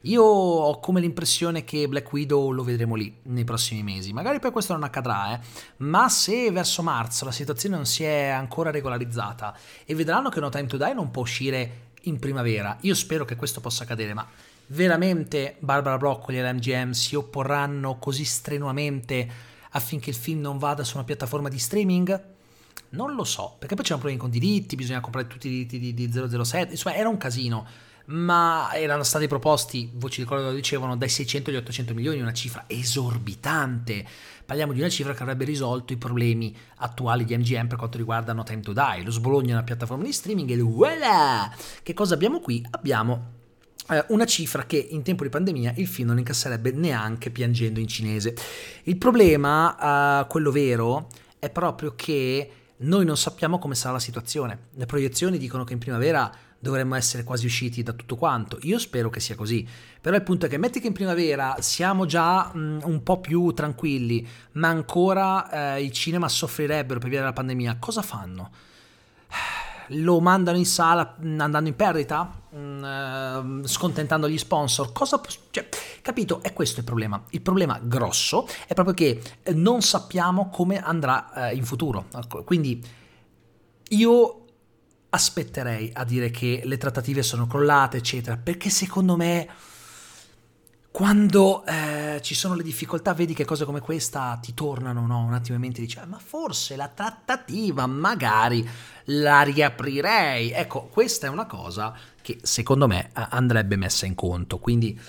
Io 0.01 0.24
ho 0.24 0.80
come 0.80 1.01
l'impressione 1.01 1.63
che 1.63 1.88
Black 1.88 2.12
Widow 2.12 2.51
lo 2.51 2.63
vedremo 2.63 2.96
lì 2.96 3.13
nei 3.24 3.44
prossimi 3.44 3.82
mesi. 3.84 4.13
Magari 4.13 4.39
poi 4.39 4.51
questo 4.51 4.74
non 4.74 4.84
accadrà, 4.84 5.34
eh. 5.34 5.39
ma 5.77 6.08
se 6.08 6.51
verso 6.51 6.84
marzo 6.84 7.25
la 7.25 7.32
situazione 7.32 7.75
non 7.75 7.86
si 7.86 8.04
è 8.04 8.27
ancora 8.27 8.70
regolarizzata 8.70 9.58
e 9.86 9.96
vedranno 9.96 10.30
che 10.30 10.39
No 10.39 10.50
Time 10.50 10.68
to 10.68 10.77
Die 10.77 10.94
non 10.94 11.12
può 11.12 11.24
uscire 11.24 11.86
in 12.04 12.20
primavera, 12.20 12.77
io 12.82 12.94
spero 12.94 13.25
che 13.25 13.36
questo 13.36 13.60
possa 13.60 13.84
accadere, 13.84 14.13
ma 14.13 14.25
veramente 14.67 15.55
Barbara 15.59 15.97
Broccoli 15.97 16.39
e 16.39 16.43
l'MGM 16.43 16.91
si 16.91 17.15
opporranno 17.15 17.97
così 17.97 18.25
strenuamente 18.25 19.29
affinché 19.71 20.09
il 20.09 20.15
film 20.15 20.41
non 20.41 20.57
vada 20.57 20.83
su 20.83 20.95
una 20.97 21.05
piattaforma 21.05 21.50
di 21.50 21.59
streaming? 21.59 22.36
Non 22.89 23.15
lo 23.15 23.24
so, 23.24 23.55
perché 23.59 23.75
poi 23.75 23.83
c'erano 23.83 24.01
problemi 24.01 24.17
con 24.17 24.29
i 24.33 24.39
diritti, 24.39 24.75
bisogna 24.75 25.01
comprare 25.01 25.27
tutti 25.27 25.47
i 25.47 25.51
diritti 25.51 25.79
di, 25.79 25.93
di 25.93 26.12
007, 26.12 26.71
insomma 26.71 26.95
era 26.95 27.09
un 27.09 27.17
casino, 27.17 27.67
ma 28.05 28.69
erano 28.74 29.03
stati 29.03 29.27
proposti, 29.27 29.91
voci 29.95 30.21
di 30.21 30.27
quello 30.27 30.43
lo 30.43 30.53
dicevano, 30.53 30.95
dai 30.95 31.09
600 31.09 31.50
agli 31.50 31.57
800 31.57 31.93
milioni, 31.93 32.21
una 32.21 32.31
cifra 32.31 32.63
esorbitante. 32.67 34.05
Parliamo 34.45 34.71
di 34.71 34.79
una 34.79 34.88
cifra 34.88 35.13
che 35.13 35.21
avrebbe 35.21 35.43
risolto 35.43 35.91
i 35.91 35.97
problemi 35.97 36.55
attuali 36.77 37.25
di 37.25 37.36
MGM 37.38 37.67
per 37.67 37.77
quanto 37.77 37.97
riguarda 37.97 38.31
No 38.31 38.43
Time 38.43 38.62
to 38.62 38.71
Die, 38.71 39.03
lo 39.03 39.12
sbologno 39.12 39.51
una 39.51 39.63
piattaforma 39.63 40.05
di 40.05 40.13
streaming 40.13 40.50
e 40.50 40.57
voilà! 40.62 41.53
Che 41.83 41.93
cosa 41.93 42.13
abbiamo 42.13 42.39
qui? 42.39 42.65
Abbiamo 42.71 43.36
una 44.08 44.25
cifra 44.25 44.65
che 44.65 44.77
in 44.77 45.01
tempo 45.03 45.24
di 45.24 45.29
pandemia 45.29 45.74
il 45.77 45.88
film 45.88 46.10
non 46.10 46.17
incasserebbe 46.17 46.72
neanche 46.72 47.29
piangendo 47.29 47.79
in 47.79 47.88
cinese. 47.88 48.36
Il 48.84 48.98
problema, 48.98 50.22
uh, 50.22 50.27
quello 50.27 50.51
vero, 50.51 51.08
è 51.39 51.50
proprio 51.50 51.94
che 51.96 52.51
noi 52.77 53.06
non 53.06 53.17
sappiamo 53.17 53.60
come 53.60 53.75
sarà 53.75 53.94
la 53.94 54.00
situazione. 54.00 54.67
Le 54.75 54.86
proiezioni 54.86 55.38
dicono 55.38 55.63
che 55.63 55.74
in 55.74 55.79
primavera 55.79 56.32
dovremmo 56.60 56.96
essere 56.96 57.24
quasi 57.24 57.46
usciti 57.46 57.84
da 57.84 57.94
tutto 57.94 58.15
quanto. 58.15 58.58
Io 58.63 58.79
spero 58.79 59.10
che 59.10 59.20
sia 59.20 59.36
così. 59.36 59.67
Però 60.01 60.15
il 60.15 60.24
punto 60.24 60.46
è 60.46 60.50
che 60.50 60.58
metti 60.58 60.79
che 60.79 60.88
in 60.88 60.94
primavera 60.94 61.58
siamo 61.60 62.06
già 62.06 62.51
mh, 62.53 62.60
mm, 62.60 62.79
un 62.84 63.03
po' 63.03 63.20
più 63.20 63.51
tranquilli, 63.51 64.27
ma 64.53 64.70
ancora 64.70 65.75
eh, 65.75 65.84
i 65.84 65.91
cinema 65.91 66.27
soffrirebbero 66.27 67.00
per 67.00 67.10
via 67.10 67.20
della 67.20 67.34
pandemia. 67.34 67.77
Cosa 67.79 68.01
fanno? 68.01 68.51
Lo 69.89 70.20
mandano 70.20 70.58
in 70.58 70.65
sala 70.65 71.15
andando 71.20 71.70
in 71.70 71.75
perdita, 71.75 72.29
mm, 72.56 72.84
eh, 72.84 73.67
scontentando 73.67 74.27
gli 74.29 74.38
sponsor. 74.38 74.91
Cosa, 74.91 75.22
cioè, 75.50 75.67
capito? 76.01 76.41
È 76.41 76.53
questo 76.53 76.79
il 76.79 76.86
problema. 76.86 77.22
Il 77.29 77.41
problema 77.41 77.79
grosso 77.82 78.48
è 78.67 78.74
proprio 78.74 78.94
che 78.94 79.22
eh, 79.44 79.53
non 79.53 79.82
sappiamo 79.82 80.50
come 80.50 80.82
andrà 80.82 81.50
eh, 81.50 81.56
in 81.56 81.63
futuro. 81.63 82.06
Ecco, 82.15 82.44
quindi 82.44 82.84
io 83.89 84.41
aspetterei 85.10 85.91
a 85.94 86.03
dire 86.03 86.29
che 86.29 86.62
le 86.63 86.77
trattative 86.77 87.24
sono 87.24 87.48
crollate, 87.48 87.98
eccetera, 87.98 88.38
perché 88.38 88.70
secondo 88.70 89.15
me 89.15 89.48
quando 90.98 91.63
eh, 91.68 92.20
ci 92.24 92.34
sono 92.34 92.56
le 92.56 92.63
difficoltà, 92.63 93.13
vedi 93.13 93.36
che 93.36 93.46
cose 93.46 93.66
come 93.66 93.82
questa 93.82 94.39
ti 94.42 94.56
tornano 94.56 95.06
no? 95.06 95.20
un 95.20 95.34
attimo 95.36 95.54
in 95.54 95.62
mente 95.62 95.77
e 95.77 95.82
dici, 95.84 96.00
ah, 96.00 96.08
ma 96.08 96.18
forse 96.18 96.75
la 96.75 96.88
trattativa 96.88 97.86
magari 97.86 98.68
la 99.04 99.44
riaprirei. 99.44 100.50
Ecco, 100.50 100.88
questa 100.88 101.27
è 101.27 101.30
una 101.30 101.46
cosa 101.46 101.96
che 102.20 102.39
secondo 102.42 102.88
me 102.88 103.12
andrebbe 103.13 103.75
messa 103.75 104.08
in 104.08 104.16
conto, 104.16 104.58
quindi 104.58 105.00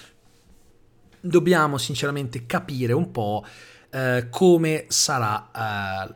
dobbiamo 1.23 1.79
sinceramente 1.79 2.45
capire 2.45 2.93
un 2.93 3.11
po' 3.11 3.47
eh, 3.89 4.27
come 4.29 4.85
sarà 4.89 6.05
eh, 6.07 6.15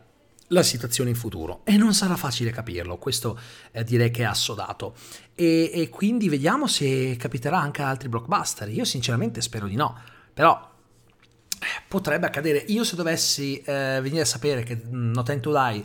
la 0.53 0.63
situazione 0.63 1.11
in 1.11 1.17
futuro. 1.17 1.63
E 1.65 1.77
non 1.77 1.95
sarà 1.95 2.17
facile 2.17 2.51
capirlo, 2.51 2.99
questo 2.99 3.39
eh, 3.73 3.85
direi 3.85 4.11
che 4.11 4.23
è 4.23 4.27
assodato. 4.27 4.95
E, 5.35 5.71
e, 5.73 5.89
quindi 5.89 6.29
vediamo 6.29 6.67
se 6.67 7.17
capiterà 7.17 7.61
anche 7.61 7.83
altri 7.83 8.09
blockbuster, 8.09 8.69
io 8.69 8.85
sinceramente 8.85 9.41
spero 9.41 9.67
di 9.67 9.75
no, 9.75 9.99
però 10.33 10.71
eh, 11.59 11.83
potrebbe 11.89 12.27
accadere, 12.27 12.59
io 12.69 12.85
se 12.85 12.97
dovessi 12.97 13.61
eh, 13.61 13.99
venire 14.03 14.23
a 14.23 14.27
sapere 14.27 14.63
che 14.63 14.77
mm, 14.77 15.13
No 15.13 15.23
Time 15.23 15.41
to 15.41 15.53
Die 15.53 15.85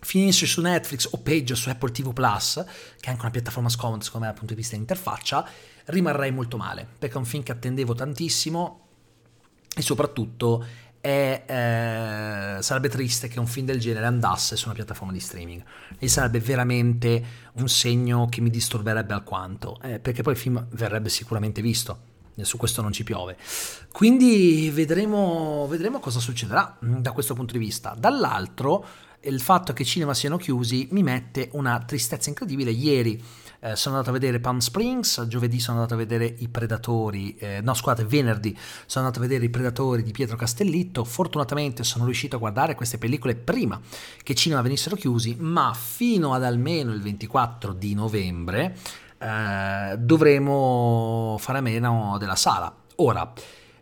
finisce 0.00 0.46
su 0.46 0.60
Netflix 0.60 1.08
o 1.12 1.18
peggio 1.18 1.54
su 1.54 1.68
Apple 1.68 1.92
TV 1.92 2.12
Plus, 2.12 2.64
che 3.00 3.06
è 3.06 3.10
anche 3.10 3.22
una 3.22 3.30
piattaforma 3.30 3.68
scomoda 3.68 4.02
secondo 4.02 4.26
me 4.26 4.32
dal 4.32 4.38
punto 4.38 4.54
di 4.54 4.60
vista 4.60 4.76
dell'interfaccia, 4.76 5.48
rimarrei 5.86 6.30
molto 6.30 6.56
male, 6.56 6.86
perché 6.98 7.14
è 7.14 7.18
un 7.18 7.24
film 7.24 7.42
che 7.42 7.52
attendevo 7.52 7.94
tantissimo 7.94 8.80
e 9.74 9.80
soprattutto 9.80 10.66
e 11.04 11.42
eh, 11.44 12.62
sarebbe 12.62 12.88
triste 12.88 13.26
che 13.26 13.40
un 13.40 13.48
film 13.48 13.66
del 13.66 13.80
genere 13.80 14.06
andasse 14.06 14.56
su 14.56 14.66
una 14.66 14.74
piattaforma 14.74 15.12
di 15.12 15.18
streaming. 15.18 15.62
E 15.98 16.08
sarebbe 16.08 16.38
veramente 16.38 17.24
un 17.54 17.68
segno 17.68 18.28
che 18.30 18.40
mi 18.40 18.50
disturberebbe 18.50 19.12
alquanto 19.12 19.80
eh, 19.82 19.98
perché 19.98 20.22
poi 20.22 20.34
il 20.34 20.38
film 20.38 20.64
verrebbe 20.70 21.08
sicuramente 21.08 21.60
visto. 21.60 22.10
E 22.36 22.44
su 22.44 22.56
questo 22.56 22.80
non 22.82 22.92
ci 22.92 23.02
piove. 23.02 23.36
Quindi 23.90 24.70
vedremo, 24.72 25.66
vedremo 25.68 25.98
cosa 25.98 26.20
succederà 26.20 26.78
mm, 26.82 26.98
da 26.98 27.10
questo 27.10 27.34
punto 27.34 27.52
di 27.52 27.58
vista. 27.58 27.96
Dall'altro 27.98 28.86
il 29.22 29.40
fatto 29.40 29.72
che 29.72 29.82
i 29.82 29.86
cinema 29.86 30.14
siano 30.14 30.36
chiusi 30.36 30.88
mi 30.92 31.02
mette 31.02 31.48
una 31.52 31.82
tristezza 31.84 32.28
incredibile. 32.28 32.70
Ieri 32.70 33.22
eh, 33.64 33.76
sono 33.76 33.94
andato 33.94 34.10
a 34.10 34.18
vedere 34.18 34.40
Palm 34.40 34.58
Springs, 34.58 35.24
giovedì 35.28 35.60
sono 35.60 35.76
andato 35.76 35.94
a 35.94 35.96
vedere 35.96 36.24
I 36.24 36.48
Predatori, 36.48 37.36
eh, 37.36 37.60
no 37.62 37.74
scusate, 37.74 38.04
venerdì 38.04 38.56
sono 38.86 39.06
andato 39.06 39.22
a 39.22 39.26
vedere 39.26 39.44
I 39.44 39.50
Predatori 39.50 40.02
di 40.02 40.10
Pietro 40.10 40.36
Castellitto, 40.36 41.04
fortunatamente 41.04 41.84
sono 41.84 42.04
riuscito 42.04 42.36
a 42.36 42.38
guardare 42.40 42.74
queste 42.74 42.98
pellicole 42.98 43.36
prima 43.36 43.80
che 44.24 44.34
cinema 44.34 44.62
venissero 44.62 44.96
chiusi, 44.96 45.36
ma 45.38 45.72
fino 45.74 46.34
ad 46.34 46.42
almeno 46.42 46.92
il 46.92 47.00
24 47.02 47.72
di 47.72 47.94
novembre 47.94 48.76
eh, 49.18 49.96
dovremo 49.96 51.36
fare 51.38 51.58
a 51.58 51.60
meno 51.62 52.16
della 52.18 52.34
sala. 52.34 52.74
Ora, 52.96 53.32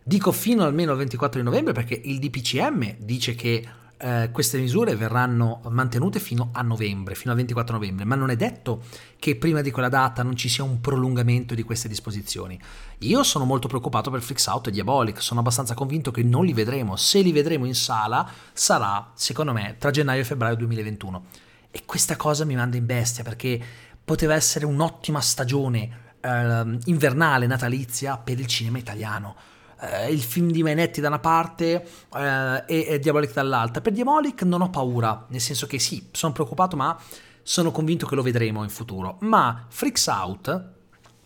dico 0.03 0.31
fino 0.31 0.63
almeno 0.63 0.91
al 0.91 0.97
24 0.97 1.39
di 1.39 1.45
novembre 1.45 1.73
perché 1.73 1.99
il 2.03 2.19
DPCM 2.19 2.97
dice 2.99 3.33
che 3.33 3.67
eh, 4.01 4.29
queste 4.31 4.57
misure 4.57 4.95
verranno 4.95 5.61
mantenute 5.69 6.19
fino 6.19 6.49
a 6.53 6.63
novembre, 6.63 7.13
fino 7.13 7.31
al 7.31 7.37
24 7.37 7.75
novembre, 7.75 8.03
ma 8.03 8.15
non 8.15 8.31
è 8.31 8.35
detto 8.35 8.81
che 9.19 9.35
prima 9.35 9.61
di 9.61 9.69
quella 9.69 9.89
data 9.89 10.23
non 10.23 10.35
ci 10.35 10.49
sia 10.49 10.63
un 10.63 10.81
prolungamento 10.81 11.53
di 11.53 11.61
queste 11.61 11.87
disposizioni. 11.87 12.59
Io 12.99 13.21
sono 13.23 13.45
molto 13.45 13.67
preoccupato 13.67 14.09
per 14.09 14.21
Flix 14.21 14.47
Out 14.47 14.67
e 14.67 14.71
Diabolic, 14.71 15.21
sono 15.21 15.41
abbastanza 15.41 15.75
convinto 15.75 16.09
che 16.09 16.23
non 16.23 16.45
li 16.45 16.53
vedremo. 16.53 16.95
Se 16.95 17.21
li 17.21 17.31
vedremo 17.31 17.65
in 17.65 17.75
sala 17.75 18.27
sarà, 18.53 19.11
secondo 19.13 19.53
me, 19.53 19.75
tra 19.77 19.91
gennaio 19.91 20.21
e 20.21 20.25
febbraio 20.25 20.55
2021. 20.55 21.25
E 21.69 21.83
questa 21.85 22.15
cosa 22.15 22.43
mi 22.43 22.55
manda 22.55 22.77
in 22.77 22.85
bestia 22.87 23.23
perché 23.23 23.61
poteva 24.03 24.33
essere 24.33 24.65
un'ottima 24.65 25.21
stagione 25.21 26.15
eh, 26.19 26.77
invernale, 26.85 27.45
natalizia 27.45 28.17
per 28.17 28.39
il 28.39 28.47
cinema 28.47 28.79
italiano 28.79 29.50
eh, 29.81 30.11
il 30.11 30.21
film 30.21 30.51
di 30.51 30.63
Mainetti 30.63 31.01
da 31.01 31.07
una 31.07 31.19
parte 31.19 31.85
eh, 32.15 32.63
e, 32.67 32.85
e 32.87 32.99
Diabolic 32.99 33.33
dall'altra. 33.33 33.81
Per 33.81 33.91
Diabolic 33.91 34.43
non 34.43 34.61
ho 34.61 34.69
paura, 34.69 35.25
nel 35.29 35.41
senso 35.41 35.67
che 35.67 35.79
sì, 35.79 36.07
sono 36.11 36.33
preoccupato, 36.33 36.75
ma 36.75 36.97
sono 37.43 37.71
convinto 37.71 38.05
che 38.05 38.15
lo 38.15 38.21
vedremo 38.21 38.63
in 38.63 38.69
futuro. 38.69 39.17
Ma 39.21 39.65
Freaks 39.67 40.07
Out 40.07 40.69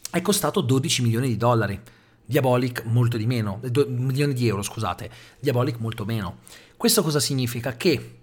è 0.10 0.22
costato 0.22 0.62
12 0.62 1.02
milioni 1.02 1.28
di 1.28 1.38
dollari. 1.38 1.80
Diabolic 2.28 2.86
molto 2.86 3.18
di 3.18 3.28
meno, 3.28 3.60
2 3.62 3.86
milioni 3.86 4.34
di 4.34 4.48
euro 4.48 4.64
scusate, 4.64 5.12
Diabolic 5.40 5.78
molto 5.78 6.06
meno. 6.06 6.38
Questo 6.76 7.04
cosa 7.04 7.20
significa? 7.20 7.76
Che 7.78 8.20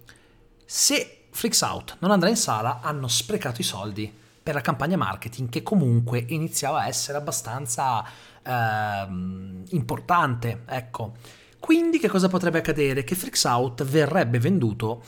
se 0.65 1.27
Freaks 1.31 1.61
Out 1.61 1.97
non 2.01 2.11
andrà 2.11 2.29
in 2.29 2.37
sala 2.37 2.81
hanno 2.83 3.07
sprecato 3.07 3.61
i 3.61 3.65
soldi 3.65 4.13
per 4.43 4.55
la 4.55 4.61
campagna 4.61 4.97
marketing 4.97 5.49
che 5.49 5.63
comunque 5.63 6.25
iniziava 6.29 6.81
a 6.81 6.89
essere 6.89 7.17
abbastanza 7.17 8.05
eh, 8.43 9.07
importante, 9.71 10.63
ecco. 10.67 11.15
Quindi 11.59 11.99
che 11.99 12.09
cosa 12.09 12.29
potrebbe 12.29 12.59
accadere? 12.59 13.05
Che 13.05 13.15
Freaks 13.15 13.45
Out 13.45 13.85
verrebbe 13.85 14.39
venduto 14.39 15.03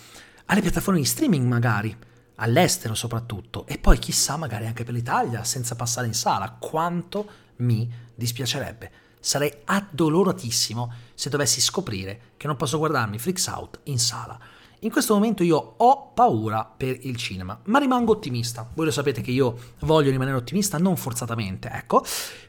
alle 0.47 0.61
piattaforme 0.61 1.01
di 1.01 1.07
streaming 1.07 1.47
magari, 1.47 1.97
all'estero 2.37 2.95
soprattutto, 2.95 3.67
e 3.67 3.79
poi 3.79 3.99
chissà 3.99 4.37
magari 4.37 4.67
anche 4.67 4.85
per 4.85 4.95
l'Italia, 4.95 5.43
senza 5.45 5.75
passare 5.75 6.07
in 6.07 6.15
sala. 6.15 6.57
Quanto 6.59 7.29
mi 7.57 7.91
dispiacerebbe. 8.15 8.91
Sarei 9.19 9.53
addoloratissimo 9.65 10.93
se 11.15 11.31
dovessi 11.31 11.61
scoprire 11.61 12.33
che 12.37 12.47
non 12.47 12.57
posso 12.57 12.79
guardarmi 12.79 13.19
Freaks 13.19 13.47
Out 13.47 13.81
in 13.85 13.99
sala. 13.99 14.39
In 14.85 14.91
questo 14.91 15.15
momento 15.15 15.43
io 15.43 15.75
ho 15.79 16.11
paura 16.13 16.63
per 16.65 16.99
il 17.07 17.17
cinema, 17.17 17.59
ma 17.65 17.79
rimango 17.79 18.13
ottimista. 18.13 18.69
Voi 18.75 18.85
lo 18.85 18.91
sapete 18.91 19.23
che 19.23 19.31
io 19.31 19.57
voglio 19.81 20.11
rimanere 20.11 20.37
ottimista, 20.37 20.77
non 20.77 20.99
forzatamente, 20.99 21.71
ecco. 21.73 22.05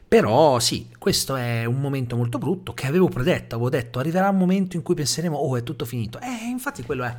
Però 0.06 0.58
sì, 0.58 0.90
questo 0.98 1.34
è 1.34 1.64
un 1.64 1.80
momento 1.80 2.14
molto 2.14 2.36
brutto 2.36 2.74
che 2.74 2.86
avevo 2.86 3.08
predetto, 3.08 3.54
avevo 3.54 3.70
detto 3.70 4.00
arriverà 4.00 4.28
un 4.28 4.36
momento 4.36 4.76
in 4.76 4.82
cui 4.82 4.94
penseremo 4.94 5.34
oh 5.34 5.56
è 5.56 5.62
tutto 5.62 5.86
finito. 5.86 6.20
Eh, 6.20 6.46
infatti 6.50 6.82
quello 6.82 7.04
è. 7.04 7.16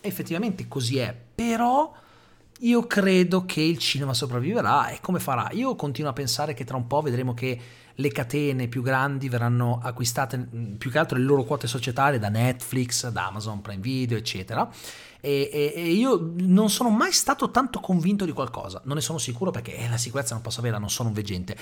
Effettivamente 0.00 0.68
così 0.68 0.98
è, 0.98 1.12
però 1.34 1.92
io 2.60 2.86
credo 2.86 3.44
che 3.44 3.60
il 3.60 3.78
cinema 3.78 4.14
sopravviverà 4.14 4.88
e 4.88 4.98
come 5.00 5.20
farà? 5.20 5.50
Io 5.52 5.74
continuo 5.74 6.10
a 6.10 6.14
pensare 6.14 6.54
che 6.54 6.64
tra 6.64 6.76
un 6.76 6.86
po' 6.86 7.02
vedremo 7.02 7.34
che 7.34 7.60
le 7.98 8.12
catene 8.12 8.68
più 8.68 8.82
grandi 8.82 9.28
verranno 9.28 9.80
acquistate 9.82 10.38
più 10.78 10.90
che 10.90 10.98
altro 10.98 11.18
le 11.18 11.24
loro 11.24 11.44
quote 11.44 11.66
societarie 11.66 12.18
da 12.18 12.28
Netflix, 12.28 13.08
da 13.08 13.26
Amazon 13.26 13.60
Prime 13.60 13.80
Video, 13.80 14.16
eccetera. 14.16 14.70
E, 15.20 15.50
e, 15.52 15.72
e, 15.74 15.92
io 15.92 16.34
non 16.38 16.70
sono 16.70 16.88
mai 16.90 17.10
stato 17.10 17.50
tanto 17.50 17.80
convinto 17.80 18.24
di 18.24 18.32
qualcosa, 18.32 18.80
non 18.84 18.96
ne 18.96 19.00
sono 19.00 19.18
sicuro 19.18 19.50
perché 19.50 19.74
eh, 19.74 19.88
la 19.88 19.96
sicurezza 19.96 20.34
non 20.34 20.42
posso 20.42 20.60
avere, 20.60 20.78
non 20.78 20.90
sono 20.90 21.08
un 21.08 21.14
veggente, 21.14 21.56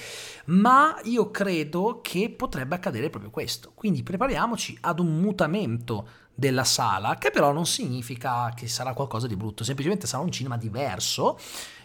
ma 0.47 0.97
io 1.05 1.31
credo 1.31 2.01
che 2.03 2.31
potrebbe 2.31 2.75
accadere 2.75 3.11
proprio 3.11 3.31
questo. 3.31 3.73
Quindi 3.75 4.03
prepariamoci 4.03 4.77
ad 4.83 4.99
un 4.99 5.19
mutamento 5.19 6.07
della 6.35 6.64
sala, 6.64 7.17
che 7.17 7.31
però 7.31 7.53
non 7.53 7.67
significa 7.67 8.53
che 8.55 8.67
sarà 8.67 8.93
qualcosa 8.93 9.26
di 9.26 9.37
brutto, 9.37 9.64
semplicemente 9.64 10.07
sarà 10.07 10.23
un 10.23 10.33
cinema 10.33 10.57
diverso, 10.57 11.38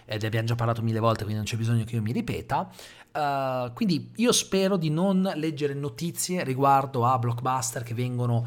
ed 0.05 0.23
abbiamo 0.23 0.47
già 0.47 0.55
parlato 0.55 0.81
mille 0.81 0.99
volte, 0.99 1.23
quindi 1.23 1.35
non 1.35 1.45
c'è 1.45 1.55
bisogno 1.55 1.83
che 1.83 1.95
io 1.95 2.01
mi 2.01 2.11
ripeta. 2.11 2.67
Uh, 3.11 3.71
quindi 3.73 4.11
io 4.15 4.31
spero 4.31 4.75
di 4.75 4.89
non 4.89 5.31
leggere 5.35 5.73
notizie 5.73 6.43
riguardo 6.43 7.05
a 7.05 7.17
blockbuster 7.17 7.83
che 7.83 7.93
vengono 7.93 8.43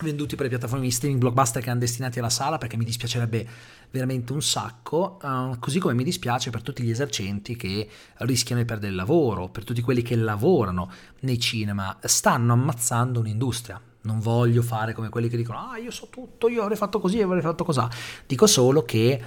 venduti 0.00 0.34
per 0.34 0.44
le 0.44 0.50
piattaforme 0.50 0.84
di 0.84 0.90
streaming 0.90 1.20
blockbuster 1.20 1.60
che 1.60 1.68
erano 1.68 1.80
destinati 1.80 2.18
alla 2.18 2.30
sala 2.30 2.58
perché 2.58 2.76
mi 2.76 2.84
dispiacerebbe 2.84 3.46
veramente 3.90 4.32
un 4.32 4.42
sacco, 4.42 5.18
uh, 5.22 5.56
così 5.60 5.78
come 5.78 5.94
mi 5.94 6.02
dispiace 6.02 6.50
per 6.50 6.62
tutti 6.62 6.82
gli 6.82 6.90
esercenti 6.90 7.54
che 7.54 7.88
rischiano 8.18 8.60
di 8.60 8.66
perdere 8.66 8.90
il 8.90 8.96
lavoro, 8.96 9.48
per 9.48 9.62
tutti 9.62 9.80
quelli 9.80 10.02
che 10.02 10.16
lavorano 10.16 10.90
nei 11.20 11.38
cinema, 11.38 11.96
stanno 12.02 12.52
ammazzando 12.52 13.20
un'industria. 13.20 13.80
Non 14.04 14.20
voglio 14.20 14.62
fare 14.62 14.92
come 14.92 15.08
quelli 15.08 15.28
che 15.28 15.36
dicono 15.36 15.58
ah 15.58 15.78
io 15.78 15.90
so 15.90 16.08
tutto, 16.08 16.48
io 16.48 16.62
avrei 16.62 16.76
fatto 16.76 17.00
così, 17.00 17.20
avrei 17.20 17.42
fatto 17.42 17.64
così. 17.64 17.80
Dico 18.26 18.46
solo 18.46 18.84
che 18.84 19.22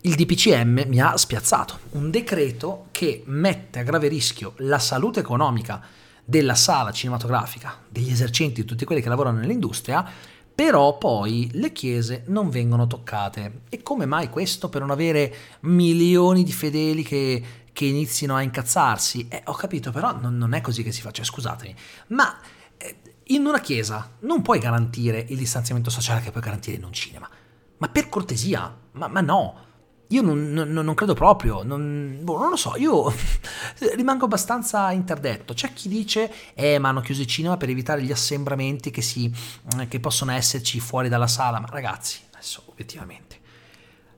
il 0.00 0.14
DPCM 0.14 0.84
mi 0.86 1.00
ha 1.00 1.16
spiazzato, 1.16 1.78
un 1.92 2.10
decreto 2.10 2.86
che 2.92 3.22
mette 3.26 3.80
a 3.80 3.82
grave 3.82 4.06
rischio 4.08 4.52
la 4.58 4.78
salute 4.78 5.20
economica 5.20 5.82
della 6.24 6.54
sala 6.54 6.92
cinematografica, 6.92 7.78
degli 7.88 8.10
esercenti, 8.10 8.60
di 8.60 8.66
tutti 8.66 8.84
quelli 8.84 9.00
che 9.00 9.08
lavorano 9.08 9.38
nell'industria, 9.38 10.06
però 10.54 10.98
poi 10.98 11.48
le 11.54 11.72
chiese 11.72 12.24
non 12.26 12.50
vengono 12.50 12.86
toccate. 12.86 13.62
E 13.68 13.82
come 13.82 14.06
mai 14.06 14.28
questo 14.28 14.68
per 14.68 14.82
non 14.82 14.90
avere 14.90 15.34
milioni 15.60 16.42
di 16.42 16.52
fedeli 16.52 17.02
che, 17.02 17.42
che 17.72 17.84
inizino 17.84 18.34
a 18.34 18.42
incazzarsi? 18.42 19.26
Eh, 19.28 19.42
ho 19.46 19.54
capito, 19.54 19.90
però 19.90 20.18
non, 20.18 20.36
non, 20.36 20.52
è 20.52 20.60
così 20.60 20.82
che 20.82 20.92
si 20.92 21.00
fa, 21.00 21.10
cioè 21.12 21.24
scusatemi, 21.24 21.74
ma 22.08 22.38
in 23.28 23.44
una 23.44 23.60
chiesa 23.60 24.16
non 24.20 24.42
puoi 24.42 24.58
garantire 24.58 25.24
il 25.28 25.36
distanziamento 25.36 25.90
sociale 25.90 26.20
che 26.20 26.30
puoi 26.30 26.42
garantire 26.42 26.76
in 26.76 26.84
un 26.84 26.92
cinema. 26.92 27.28
Ma 27.78 27.88
per 27.88 28.08
cortesia, 28.08 28.74
ma, 28.92 29.08
ma 29.08 29.20
no. 29.20 29.66
Io 30.10 30.22
non, 30.22 30.52
non, 30.52 30.70
non, 30.70 30.94
credo 30.94 31.12
proprio, 31.12 31.62
non, 31.62 32.20
boh, 32.22 32.38
non, 32.38 32.48
lo 32.48 32.56
so, 32.56 32.76
io 32.76 33.12
rimango 33.94 34.24
abbastanza 34.24 34.90
interdetto. 34.92 35.52
C'è 35.52 35.74
chi 35.74 35.88
dice, 35.88 36.32
eh, 36.54 36.78
ma 36.78 36.88
hanno 36.88 37.02
chiuso 37.02 37.20
il 37.20 37.26
cinema 37.26 37.58
per 37.58 37.68
evitare 37.68 38.02
gli 38.02 38.10
assembramenti 38.10 38.90
che, 38.90 39.02
si, 39.02 39.30
che 39.86 40.00
possono 40.00 40.32
esserci 40.32 40.80
fuori 40.80 41.10
dalla 41.10 41.26
sala. 41.26 41.60
Ma 41.60 41.68
ragazzi, 41.70 42.20
adesso 42.32 42.62
obiettivamente, 42.68 43.38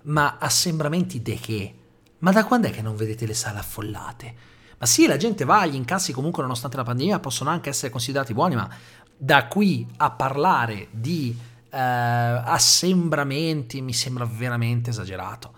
ma 0.03 0.37
assembramenti 0.39 1.21
de 1.21 1.35
che? 1.35 1.75
Ma 2.19 2.31
da 2.31 2.45
quando 2.45 2.69
è 2.69 2.71
che 2.71 2.83
non 2.83 2.95
vedete 2.95 3.27
le 3.27 3.35
sale 3.35 3.59
affollate? 3.59 4.35
Ma 4.81 4.87
sì, 4.87 5.07
la 5.07 5.19
gente 5.19 5.45
va, 5.45 5.67
gli 5.67 5.75
incassi 5.75 6.11
comunque 6.11 6.41
nonostante 6.41 6.79
la 6.79 6.85
pandemia 6.85 7.21
possono 7.21 7.51
anche 7.51 7.69
essere 7.69 7.93
considerati 7.93 8.33
buoni, 8.33 8.55
ma 8.55 8.67
da 9.15 9.47
qui 9.47 9.87
a 9.99 10.11
parlare 10.11 10.89
di 10.91 11.39
eh, 11.71 11.79
assembramenti 11.79 13.83
mi 13.83 13.93
sembra 13.93 14.25
veramente 14.25 14.89
esagerato. 14.89 15.53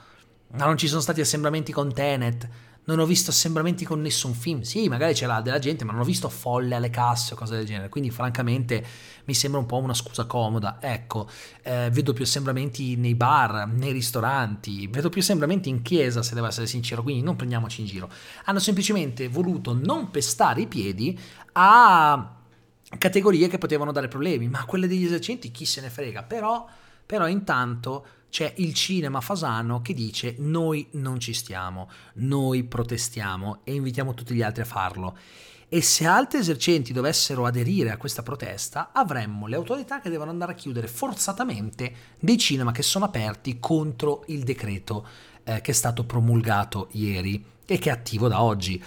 Ma 0.55 0.65
non 0.65 0.77
ci 0.77 0.89
sono 0.89 1.01
stati 1.01 1.21
assembramenti 1.21 1.71
con 1.71 1.95
Tenet, 1.95 2.49
non 2.85 2.99
ho 2.99 3.07
visto 3.07 3.31
assembramenti 3.31 3.85
con 3.85 4.01
nessun 4.01 4.35
film. 4.35 4.63
Sì, 4.63 4.89
magari 4.89 5.15
c'era 5.15 5.41
della 5.41 5.59
gente, 5.61 5.85
ma 5.85 5.93
non 5.93 6.01
ho 6.01 6.05
visto 6.05 6.29
folle 6.29 6.75
alle 6.75 6.91
casse 6.91 7.35
o 7.35 7.37
cose 7.37 7.57
del 7.57 7.65
genere. 7.65 7.89
Quindi, 7.89 8.11
francamente, 8.11 8.85
mi 9.25 9.35
sembra 9.35 9.61
un 9.61 9.67
po' 9.67 9.77
una 9.77 9.95
scusa 9.95 10.25
comoda. 10.25 10.79
Ecco, 10.81 11.29
eh, 11.63 11.91
vedo 11.93 12.13
più 12.13 12.25
assembramenti 12.25 12.97
nei 12.97 13.15
bar, 13.15 13.69
nei 13.69 13.93
ristoranti, 13.93 14.89
vedo 14.89 15.11
più 15.11 15.21
assembramenti 15.21 15.69
in 15.69 15.83
chiesa, 15.83 16.23
se 16.23 16.35
devo 16.35 16.49
essere 16.49 16.67
sincero. 16.67 17.03
Quindi, 17.03 17.23
non 17.23 17.37
prendiamoci 17.37 17.83
in 17.83 17.87
giro. 17.87 18.11
Hanno 18.47 18.59
semplicemente 18.59 19.29
voluto 19.29 19.73
non 19.75 20.11
pestare 20.11 20.63
i 20.63 20.67
piedi 20.67 21.19
a 21.53 22.37
categorie 22.99 23.49
che 23.49 23.59
potevano 23.59 23.93
dare 23.93 24.09
problemi, 24.09 24.49
ma 24.49 24.65
quelle 24.65 24.89
degli 24.89 25.05
esercenti 25.05 25.53
chi 25.53 25.67
se 25.67 25.81
ne 25.81 25.89
frega. 25.89 26.25
Però, 26.25 26.67
però 27.07 27.29
intanto 27.29 28.07
c'è 28.33 28.51
il 28.57 28.73
cinema 28.73 29.21
fasano 29.21 29.83
che 29.83 29.93
dice 29.93 30.37
noi 30.39 30.89
non 30.93 31.21
ci 31.21 31.35
stiamo, 31.35 31.91
noi 32.15 32.65
protestiamo 32.65 33.61
e 33.63 33.75
invitiamo 33.75 34.15
tutti 34.15 34.35
gli 34.35 34.41
altri 34.41 34.63
a 34.63 34.65
farlo. 34.65 35.19
E 35.69 35.83
se 35.83 36.07
altri 36.07 36.39
esercenti 36.39 36.95
dovessero 36.95 37.45
aderire 37.45 37.91
a 37.91 37.99
questa 37.99 38.23
protesta, 38.23 38.93
avremmo 38.95 39.47
le 39.47 39.57
autorità 39.57 40.01
che 40.01 40.09
devono 40.09 40.31
andare 40.31 40.53
a 40.53 40.55
chiudere 40.55 40.87
forzatamente 40.87 41.95
dei 42.19 42.39
cinema 42.39 42.73
che 42.73 42.83
sono 42.83 43.05
aperti 43.05 43.61
contro 43.61 44.25
il 44.29 44.45
decreto 44.45 45.07
eh, 45.45 45.61
che 45.61 45.73
è 45.73 45.75
stato 45.75 46.05
promulgato 46.05 46.89
ieri 46.93 47.45
e 47.73 47.79
che 47.79 47.89
è 47.89 47.93
attivo 47.93 48.29
da 48.29 48.43
oggi. 48.43 48.83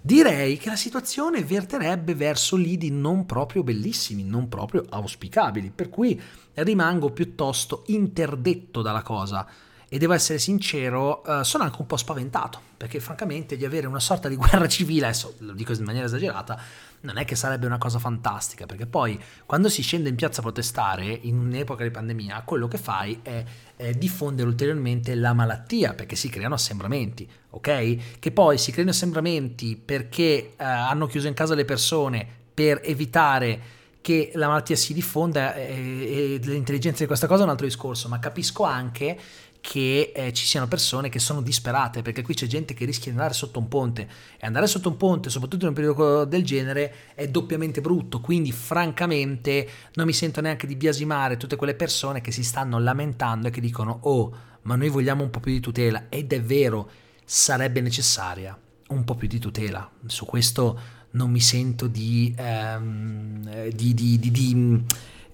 Direi 0.00 0.56
che 0.56 0.70
la 0.70 0.76
situazione 0.76 1.44
verterebbe 1.44 2.14
verso 2.14 2.56
lidi 2.56 2.90
non 2.90 3.26
proprio 3.26 3.62
bellissimi, 3.62 4.24
non 4.24 4.48
proprio 4.48 4.86
auspicabili, 4.88 5.70
per 5.70 5.90
cui 5.90 6.18
rimango 6.54 7.10
piuttosto 7.10 7.82
interdetto 7.88 8.80
dalla 8.80 9.02
cosa 9.02 9.46
e 9.92 9.98
devo 9.98 10.14
essere 10.14 10.38
sincero, 10.38 11.22
eh, 11.24 11.44
sono 11.44 11.64
anche 11.64 11.80
un 11.80 11.86
po' 11.86 11.98
spaventato, 11.98 12.60
perché 12.76 12.98
francamente 12.98 13.56
di 13.56 13.64
avere 13.64 13.86
una 13.86 14.00
sorta 14.00 14.28
di 14.28 14.36
guerra 14.36 14.68
civile, 14.68 15.06
adesso 15.06 15.34
lo 15.38 15.52
dico 15.52 15.72
in 15.72 15.84
maniera 15.84 16.06
esagerata, 16.06 16.58
non 17.02 17.16
è 17.16 17.24
che 17.24 17.34
sarebbe 17.34 17.66
una 17.66 17.78
cosa 17.78 17.98
fantastica, 17.98 18.66
perché 18.66 18.86
poi 18.86 19.18
quando 19.46 19.68
si 19.68 19.82
scende 19.82 20.08
in 20.08 20.16
piazza 20.16 20.40
a 20.40 20.42
protestare 20.42 21.06
in 21.22 21.38
un'epoca 21.38 21.82
di 21.82 21.90
pandemia, 21.90 22.42
quello 22.44 22.68
che 22.68 22.78
fai 22.78 23.18
è, 23.22 23.44
è 23.76 23.92
diffondere 23.92 24.48
ulteriormente 24.48 25.14
la 25.14 25.32
malattia, 25.32 25.94
perché 25.94 26.16
si 26.16 26.28
creano 26.28 26.54
assembramenti, 26.54 27.28
ok? 27.50 28.18
Che 28.18 28.30
poi 28.32 28.58
si 28.58 28.70
creano 28.70 28.90
assembramenti 28.90 29.76
perché 29.76 30.20
eh, 30.20 30.54
hanno 30.56 31.06
chiuso 31.06 31.28
in 31.28 31.34
casa 31.34 31.54
le 31.54 31.64
persone 31.64 32.26
per 32.52 32.80
evitare 32.84 33.78
che 34.02 34.32
la 34.34 34.48
malattia 34.48 34.76
si 34.76 34.94
diffonda 34.94 35.54
e, 35.54 36.38
e 36.40 36.40
l'intelligenza 36.42 37.00
di 37.00 37.06
questa 37.06 37.26
cosa 37.26 37.42
è 37.42 37.44
un 37.44 37.50
altro 37.50 37.66
discorso, 37.66 38.08
ma 38.08 38.18
capisco 38.18 38.64
anche 38.64 39.18
che 39.60 40.12
eh, 40.14 40.32
ci 40.32 40.46
siano 40.46 40.66
persone 40.66 41.08
che 41.08 41.18
sono 41.18 41.42
disperate 41.42 42.02
perché 42.02 42.22
qui 42.22 42.34
c'è 42.34 42.46
gente 42.46 42.74
che 42.74 42.84
rischia 42.84 43.10
di 43.10 43.16
andare 43.18 43.34
sotto 43.34 43.58
un 43.58 43.68
ponte. 43.68 44.08
E 44.38 44.46
andare 44.46 44.66
sotto 44.66 44.88
un 44.88 44.96
ponte 44.96 45.30
soprattutto 45.30 45.64
in 45.64 45.70
un 45.70 45.74
periodo 45.74 46.24
del 46.24 46.44
genere 46.44 46.94
è 47.14 47.28
doppiamente 47.28 47.80
brutto. 47.80 48.20
Quindi 48.20 48.52
francamente 48.52 49.68
non 49.94 50.06
mi 50.06 50.12
sento 50.12 50.40
neanche 50.40 50.66
di 50.66 50.76
biasimare 50.76 51.36
tutte 51.36 51.56
quelle 51.56 51.74
persone 51.74 52.20
che 52.20 52.32
si 52.32 52.42
stanno 52.42 52.78
lamentando 52.78 53.48
e 53.48 53.50
che 53.50 53.60
dicono 53.60 53.98
oh 54.02 54.48
ma 54.62 54.76
noi 54.76 54.88
vogliamo 54.88 55.22
un 55.22 55.30
po' 55.30 55.40
più 55.40 55.52
di 55.52 55.60
tutela. 55.60 56.06
Ed 56.08 56.32
è 56.32 56.42
vero 56.42 56.90
sarebbe 57.24 57.80
necessaria 57.80 58.58
un 58.88 59.04
po' 59.04 59.14
più 59.14 59.28
di 59.28 59.38
tutela. 59.38 59.88
Su 60.06 60.26
questo 60.26 60.98
non 61.12 61.30
mi 61.30 61.40
sento 61.40 61.86
di, 61.86 62.32
ehm, 62.36 63.68
di, 63.70 63.94
di, 63.94 64.84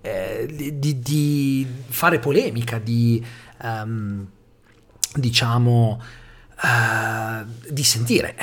eh, 0.00 0.74
di, 0.78 1.66
fare 1.88 2.18
polemica, 2.18 2.78
di 2.78 3.22
ehm, 3.60 4.26
diciamo 5.14 6.00
eh, 6.62 7.44
di 7.70 7.84
sentire. 7.84 8.36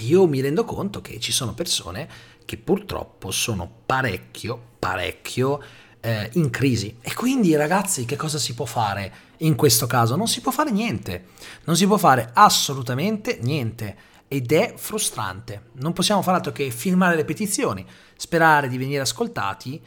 Io 0.00 0.26
mi 0.26 0.40
rendo 0.40 0.64
conto 0.64 1.00
che 1.00 1.20
ci 1.20 1.32
sono 1.32 1.52
persone 1.52 2.08
che 2.44 2.56
purtroppo 2.56 3.30
sono 3.30 3.70
parecchio, 3.86 4.60
parecchio 4.78 5.62
eh, 6.00 6.30
in 6.34 6.50
crisi. 6.50 6.96
E 7.00 7.14
quindi 7.14 7.54
ragazzi 7.54 8.04
che 8.04 8.16
cosa 8.16 8.38
si 8.38 8.54
può 8.54 8.64
fare 8.64 9.12
in 9.38 9.54
questo 9.56 9.86
caso? 9.86 10.16
Non 10.16 10.26
si 10.26 10.40
può 10.40 10.50
fare 10.50 10.70
niente, 10.70 11.26
non 11.64 11.76
si 11.76 11.86
può 11.86 11.96
fare 11.96 12.30
assolutamente 12.32 13.38
niente 13.42 13.96
ed 14.26 14.52
è 14.52 14.74
frustrante. 14.76 15.70
Non 15.74 15.92
possiamo 15.92 16.22
fare 16.22 16.38
altro 16.38 16.52
che 16.52 16.70
firmare 16.70 17.16
le 17.16 17.24
petizioni, 17.24 17.84
sperare 18.16 18.68
di 18.68 18.78
venire 18.78 19.02
ascoltati 19.02 19.80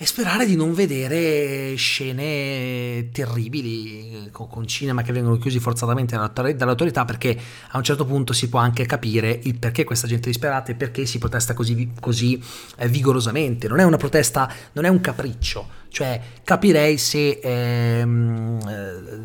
e 0.00 0.06
sperare 0.06 0.46
di 0.46 0.54
non 0.54 0.74
vedere 0.74 1.74
scene 1.74 3.08
terribili 3.10 4.28
con, 4.30 4.64
cinema 4.64 5.02
che 5.02 5.10
vengono 5.10 5.38
chiusi 5.38 5.58
forzatamente 5.58 6.16
dall'autorità 6.16 7.04
perché 7.04 7.36
a 7.70 7.76
un 7.76 7.82
certo 7.82 8.04
punto 8.04 8.32
si 8.32 8.48
può 8.48 8.60
anche 8.60 8.86
capire 8.86 9.40
il 9.42 9.58
perché 9.58 9.82
questa 9.82 10.06
gente 10.06 10.28
è 10.28 10.30
disperata 10.30 10.70
e 10.70 10.76
perché 10.76 11.04
si 11.04 11.18
protesta 11.18 11.52
così, 11.52 11.90
così 11.98 12.40
eh, 12.76 12.88
vigorosamente. 12.88 13.66
Non 13.66 13.80
è 13.80 13.82
una 13.82 13.96
protesta, 13.96 14.48
non 14.74 14.84
è 14.84 14.88
un 14.88 15.00
capriccio, 15.00 15.66
cioè 15.88 16.20
capirei 16.44 16.98
se 16.98 17.40
ehm, 17.42 18.58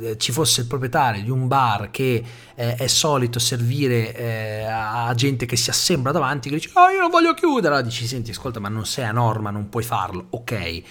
eh, 0.02 0.18
ci 0.18 0.32
fosse 0.32 0.62
il 0.62 0.68
proprietario 0.68 1.22
di 1.22 1.30
un 1.30 1.48
bar 1.48 1.92
che 1.92 2.24
eh, 2.56 2.76
è 2.76 2.88
solito 2.88 3.40
servire 3.40 4.16
eh, 4.16 4.64
a 4.66 5.14
gente 5.16 5.46
che 5.46 5.56
si 5.56 5.70
assembra 5.70 6.12
davanti 6.12 6.50
che 6.50 6.56
dice 6.56 6.72
oh 6.74 6.90
io 6.90 7.00
non 7.00 7.10
voglio 7.10 7.34
chiudere, 7.34 7.68
allora 7.68 7.82
dici 7.82 8.08
senti 8.08 8.32
ascolta 8.32 8.60
ma 8.60 8.70
non 8.70 8.86
sei 8.86 9.06
a 9.06 9.12
norma, 9.12 9.50
non 9.50 9.70
puoi 9.70 9.84
farlo, 9.84 10.28
ok, 10.30 10.82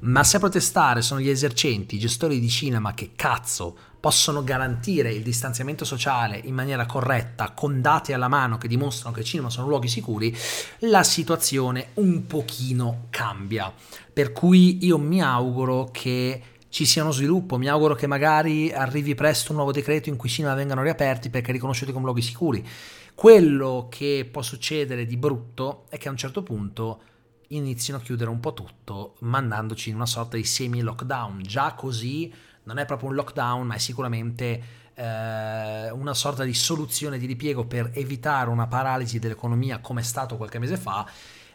ma 0.00 0.22
se 0.22 0.36
a 0.36 0.40
protestare? 0.40 1.02
Sono 1.02 1.20
gli 1.20 1.28
esercenti, 1.28 1.96
i 1.96 1.98
gestori 1.98 2.38
di 2.38 2.48
cinema 2.48 2.94
che 2.94 3.12
cazzo 3.16 3.76
possono 4.00 4.44
garantire 4.44 5.12
il 5.12 5.22
distanziamento 5.22 5.84
sociale 5.84 6.40
in 6.44 6.54
maniera 6.54 6.86
corretta, 6.86 7.50
con 7.50 7.80
dati 7.80 8.12
alla 8.12 8.28
mano 8.28 8.58
che 8.58 8.68
dimostrano 8.68 9.14
che 9.14 9.22
i 9.22 9.24
cinema 9.24 9.50
sono 9.50 9.66
luoghi 9.66 9.88
sicuri, 9.88 10.36
la 10.80 11.02
situazione 11.02 11.88
un 11.94 12.26
pochino 12.26 13.06
cambia. 13.10 13.72
Per 14.12 14.32
cui 14.32 14.84
io 14.84 14.98
mi 14.98 15.22
auguro 15.22 15.88
che 15.92 16.42
ci 16.68 16.84
sia 16.84 17.02
uno 17.02 17.12
sviluppo, 17.12 17.58
mi 17.58 17.68
auguro 17.68 17.94
che 17.94 18.06
magari 18.06 18.72
arrivi 18.72 19.14
presto 19.14 19.50
un 19.50 19.56
nuovo 19.56 19.72
decreto 19.72 20.08
in 20.08 20.16
cui 20.16 20.28
i 20.28 20.32
cinema 20.32 20.54
vengano 20.54 20.82
riaperti 20.82 21.30
perché 21.30 21.52
riconosciuti 21.52 21.92
come 21.92 22.04
luoghi 22.04 22.22
sicuri. 22.22 22.66
Quello 23.14 23.88
che 23.90 24.28
può 24.30 24.42
succedere 24.42 25.06
di 25.06 25.16
brutto 25.16 25.86
è 25.88 25.98
che 25.98 26.08
a 26.08 26.12
un 26.12 26.16
certo 26.16 26.42
punto 26.42 27.02
inizino 27.48 27.96
a 27.96 28.00
chiudere 28.00 28.30
un 28.30 28.40
po' 28.40 28.52
tutto, 28.52 29.16
mandandoci 29.20 29.88
in 29.88 29.96
una 29.96 30.06
sorta 30.06 30.36
di 30.36 30.44
semi-lockdown. 30.44 31.42
Già 31.42 31.72
così 31.72 32.32
non 32.68 32.76
è 32.76 32.84
proprio 32.84 33.08
un 33.08 33.14
lockdown, 33.14 33.66
ma 33.66 33.74
è 33.74 33.78
sicuramente 33.78 34.62
eh, 34.94 35.90
una 35.90 36.12
sorta 36.12 36.44
di 36.44 36.52
soluzione 36.52 37.16
di 37.16 37.24
ripiego 37.24 37.64
per 37.64 37.90
evitare 37.94 38.50
una 38.50 38.66
paralisi 38.66 39.18
dell'economia 39.18 39.78
come 39.78 40.02
è 40.02 40.04
stato 40.04 40.36
qualche 40.36 40.58
mese 40.58 40.76
fa, 40.76 41.08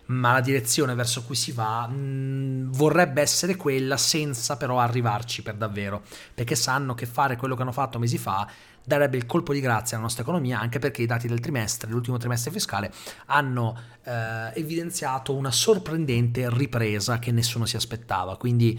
ma 0.06 0.34
la 0.34 0.42
direzione 0.42 0.96
verso 0.96 1.24
cui 1.24 1.36
si 1.36 1.52
va 1.52 1.86
mh, 1.88 1.94
mm, 1.96 2.72
vorrebbe 2.72 3.22
essere 3.22 3.56
quella 3.56 3.96
senza 3.96 4.58
però 4.58 4.80
arrivarci 4.80 5.44
per 5.44 5.54
davvero, 5.54 6.02
perché 6.34 6.56
sanno 6.56 6.96
che 6.96 7.06
fare 7.06 7.36
quello 7.36 7.56
che 7.56 7.62
hanno 7.62 7.72
fatto 7.72 8.00
mesi 8.00 8.18
fa 8.18 8.50
darebbe 8.84 9.16
il 9.16 9.28
colpo 9.28 9.54
di 9.54 9.60
grazia 9.60 9.96
alla 9.96 10.06
nostra 10.06 10.24
economia, 10.24 10.60
anche 10.60 10.80
perché 10.80 11.04
i 11.04 11.06
dati 11.06 11.28
del 11.28 11.40
trimestre, 11.40 11.88
dell'ultimo 11.88 12.18
trimestre 12.18 12.52
fiscale, 12.52 12.92
hanno 13.28 13.78
eh, 14.04 14.52
evidenziato 14.56 15.36
una 15.36 15.52
sorprendente 15.52 16.50
ripresa 16.50 17.20
che 17.20 17.32
nessuno 17.32 17.66
si 17.66 17.76
aspettava. 17.76 18.36
Quindi 18.36 18.78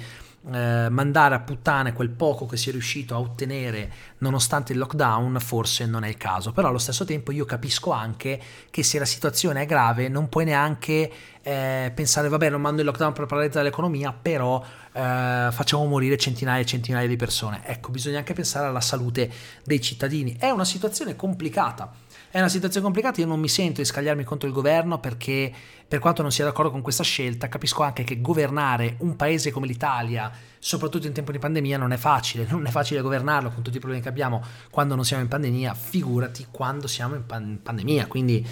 eh, 0.52 0.88
mandare 0.90 1.34
a 1.34 1.40
puttane 1.40 1.92
quel 1.92 2.10
poco 2.10 2.46
che 2.46 2.56
si 2.56 2.68
è 2.68 2.72
riuscito 2.72 3.14
a 3.14 3.18
ottenere 3.18 3.90
nonostante 4.18 4.72
il 4.72 4.78
lockdown, 4.78 5.38
forse 5.40 5.86
non 5.86 6.04
è 6.04 6.08
il 6.08 6.16
caso. 6.16 6.52
Però 6.52 6.68
allo 6.68 6.78
stesso 6.78 7.04
tempo 7.04 7.32
io 7.32 7.44
capisco 7.44 7.90
anche 7.92 8.40
che 8.70 8.82
se 8.82 8.98
la 8.98 9.04
situazione 9.04 9.62
è 9.62 9.66
grave 9.66 10.08
non 10.08 10.28
puoi 10.28 10.44
neanche 10.44 11.10
eh, 11.44 11.92
pensare, 11.94 12.28
vabbè, 12.28 12.48
non 12.48 12.60
mando 12.60 12.80
il 12.80 12.86
lockdown 12.86 13.12
per 13.12 13.26
parlare 13.26 13.50
dell'economia, 13.50 14.12
però 14.12 14.64
eh, 14.92 15.48
facciamo 15.52 15.84
morire 15.84 16.16
centinaia 16.16 16.62
e 16.62 16.66
centinaia 16.66 17.06
di 17.06 17.16
persone. 17.16 17.60
Ecco, 17.66 17.90
bisogna 17.90 18.18
anche 18.18 18.32
pensare 18.32 18.66
alla 18.66 18.80
salute 18.80 19.30
dei 19.62 19.80
cittadini. 19.80 20.36
È 20.38 20.50
una 20.50 20.64
situazione 20.64 21.14
complicata 21.14 21.92
è 22.34 22.40
una 22.40 22.48
situazione 22.48 22.84
complicata, 22.84 23.20
io 23.20 23.28
non 23.28 23.38
mi 23.38 23.46
sento 23.46 23.80
di 23.80 23.86
scagliarmi 23.86 24.24
contro 24.24 24.48
il 24.48 24.52
governo 24.52 24.98
perché 24.98 25.52
per 25.86 26.00
quanto 26.00 26.20
non 26.20 26.32
sia 26.32 26.44
d'accordo 26.44 26.72
con 26.72 26.82
questa 26.82 27.04
scelta, 27.04 27.48
capisco 27.48 27.84
anche 27.84 28.02
che 28.02 28.20
governare 28.20 28.96
un 28.98 29.14
paese 29.14 29.52
come 29.52 29.68
l'Italia, 29.68 30.32
soprattutto 30.58 31.06
in 31.06 31.12
tempo 31.12 31.30
di 31.30 31.38
pandemia, 31.38 31.78
non 31.78 31.92
è 31.92 31.96
facile, 31.96 32.44
non 32.50 32.66
è 32.66 32.70
facile 32.70 33.02
governarlo 33.02 33.50
con 33.50 33.62
tutti 33.62 33.76
i 33.76 33.78
problemi 33.78 34.02
che 34.02 34.08
abbiamo 34.08 34.42
quando 34.72 34.96
non 34.96 35.04
siamo 35.04 35.22
in 35.22 35.28
pandemia, 35.28 35.74
figurati 35.74 36.48
quando 36.50 36.88
siamo 36.88 37.14
in, 37.14 37.24
pan- 37.24 37.60
pandemia, 37.62 38.08
quindi 38.08 38.44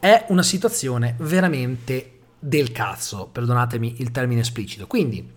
è 0.00 0.24
una 0.28 0.42
situazione 0.42 1.14
veramente 1.18 2.17
del 2.38 2.72
cazzo, 2.72 3.28
perdonatemi 3.30 3.96
il 3.98 4.10
termine 4.10 4.40
esplicito. 4.40 4.86
Quindi 4.86 5.36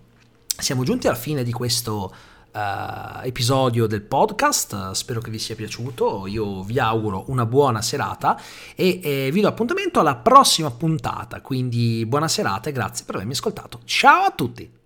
siamo 0.56 0.84
giunti 0.84 1.06
alla 1.06 1.16
fine 1.16 1.42
di 1.42 1.52
questo 1.52 2.14
uh, 2.52 3.24
episodio 3.24 3.86
del 3.86 4.02
podcast. 4.02 4.92
Spero 4.92 5.20
che 5.20 5.30
vi 5.30 5.38
sia 5.38 5.54
piaciuto. 5.54 6.26
Io 6.26 6.62
vi 6.62 6.78
auguro 6.78 7.24
una 7.28 7.46
buona 7.46 7.82
serata 7.82 8.40
e 8.74 9.00
eh, 9.02 9.30
vi 9.32 9.40
do 9.40 9.48
appuntamento 9.48 10.00
alla 10.00 10.16
prossima 10.16 10.70
puntata. 10.70 11.40
Quindi 11.40 12.04
buona 12.06 12.28
serata 12.28 12.68
e 12.68 12.72
grazie 12.72 13.04
per 13.04 13.16
avermi 13.16 13.32
ascoltato. 13.32 13.80
Ciao 13.84 14.24
a 14.24 14.30
tutti! 14.30 14.81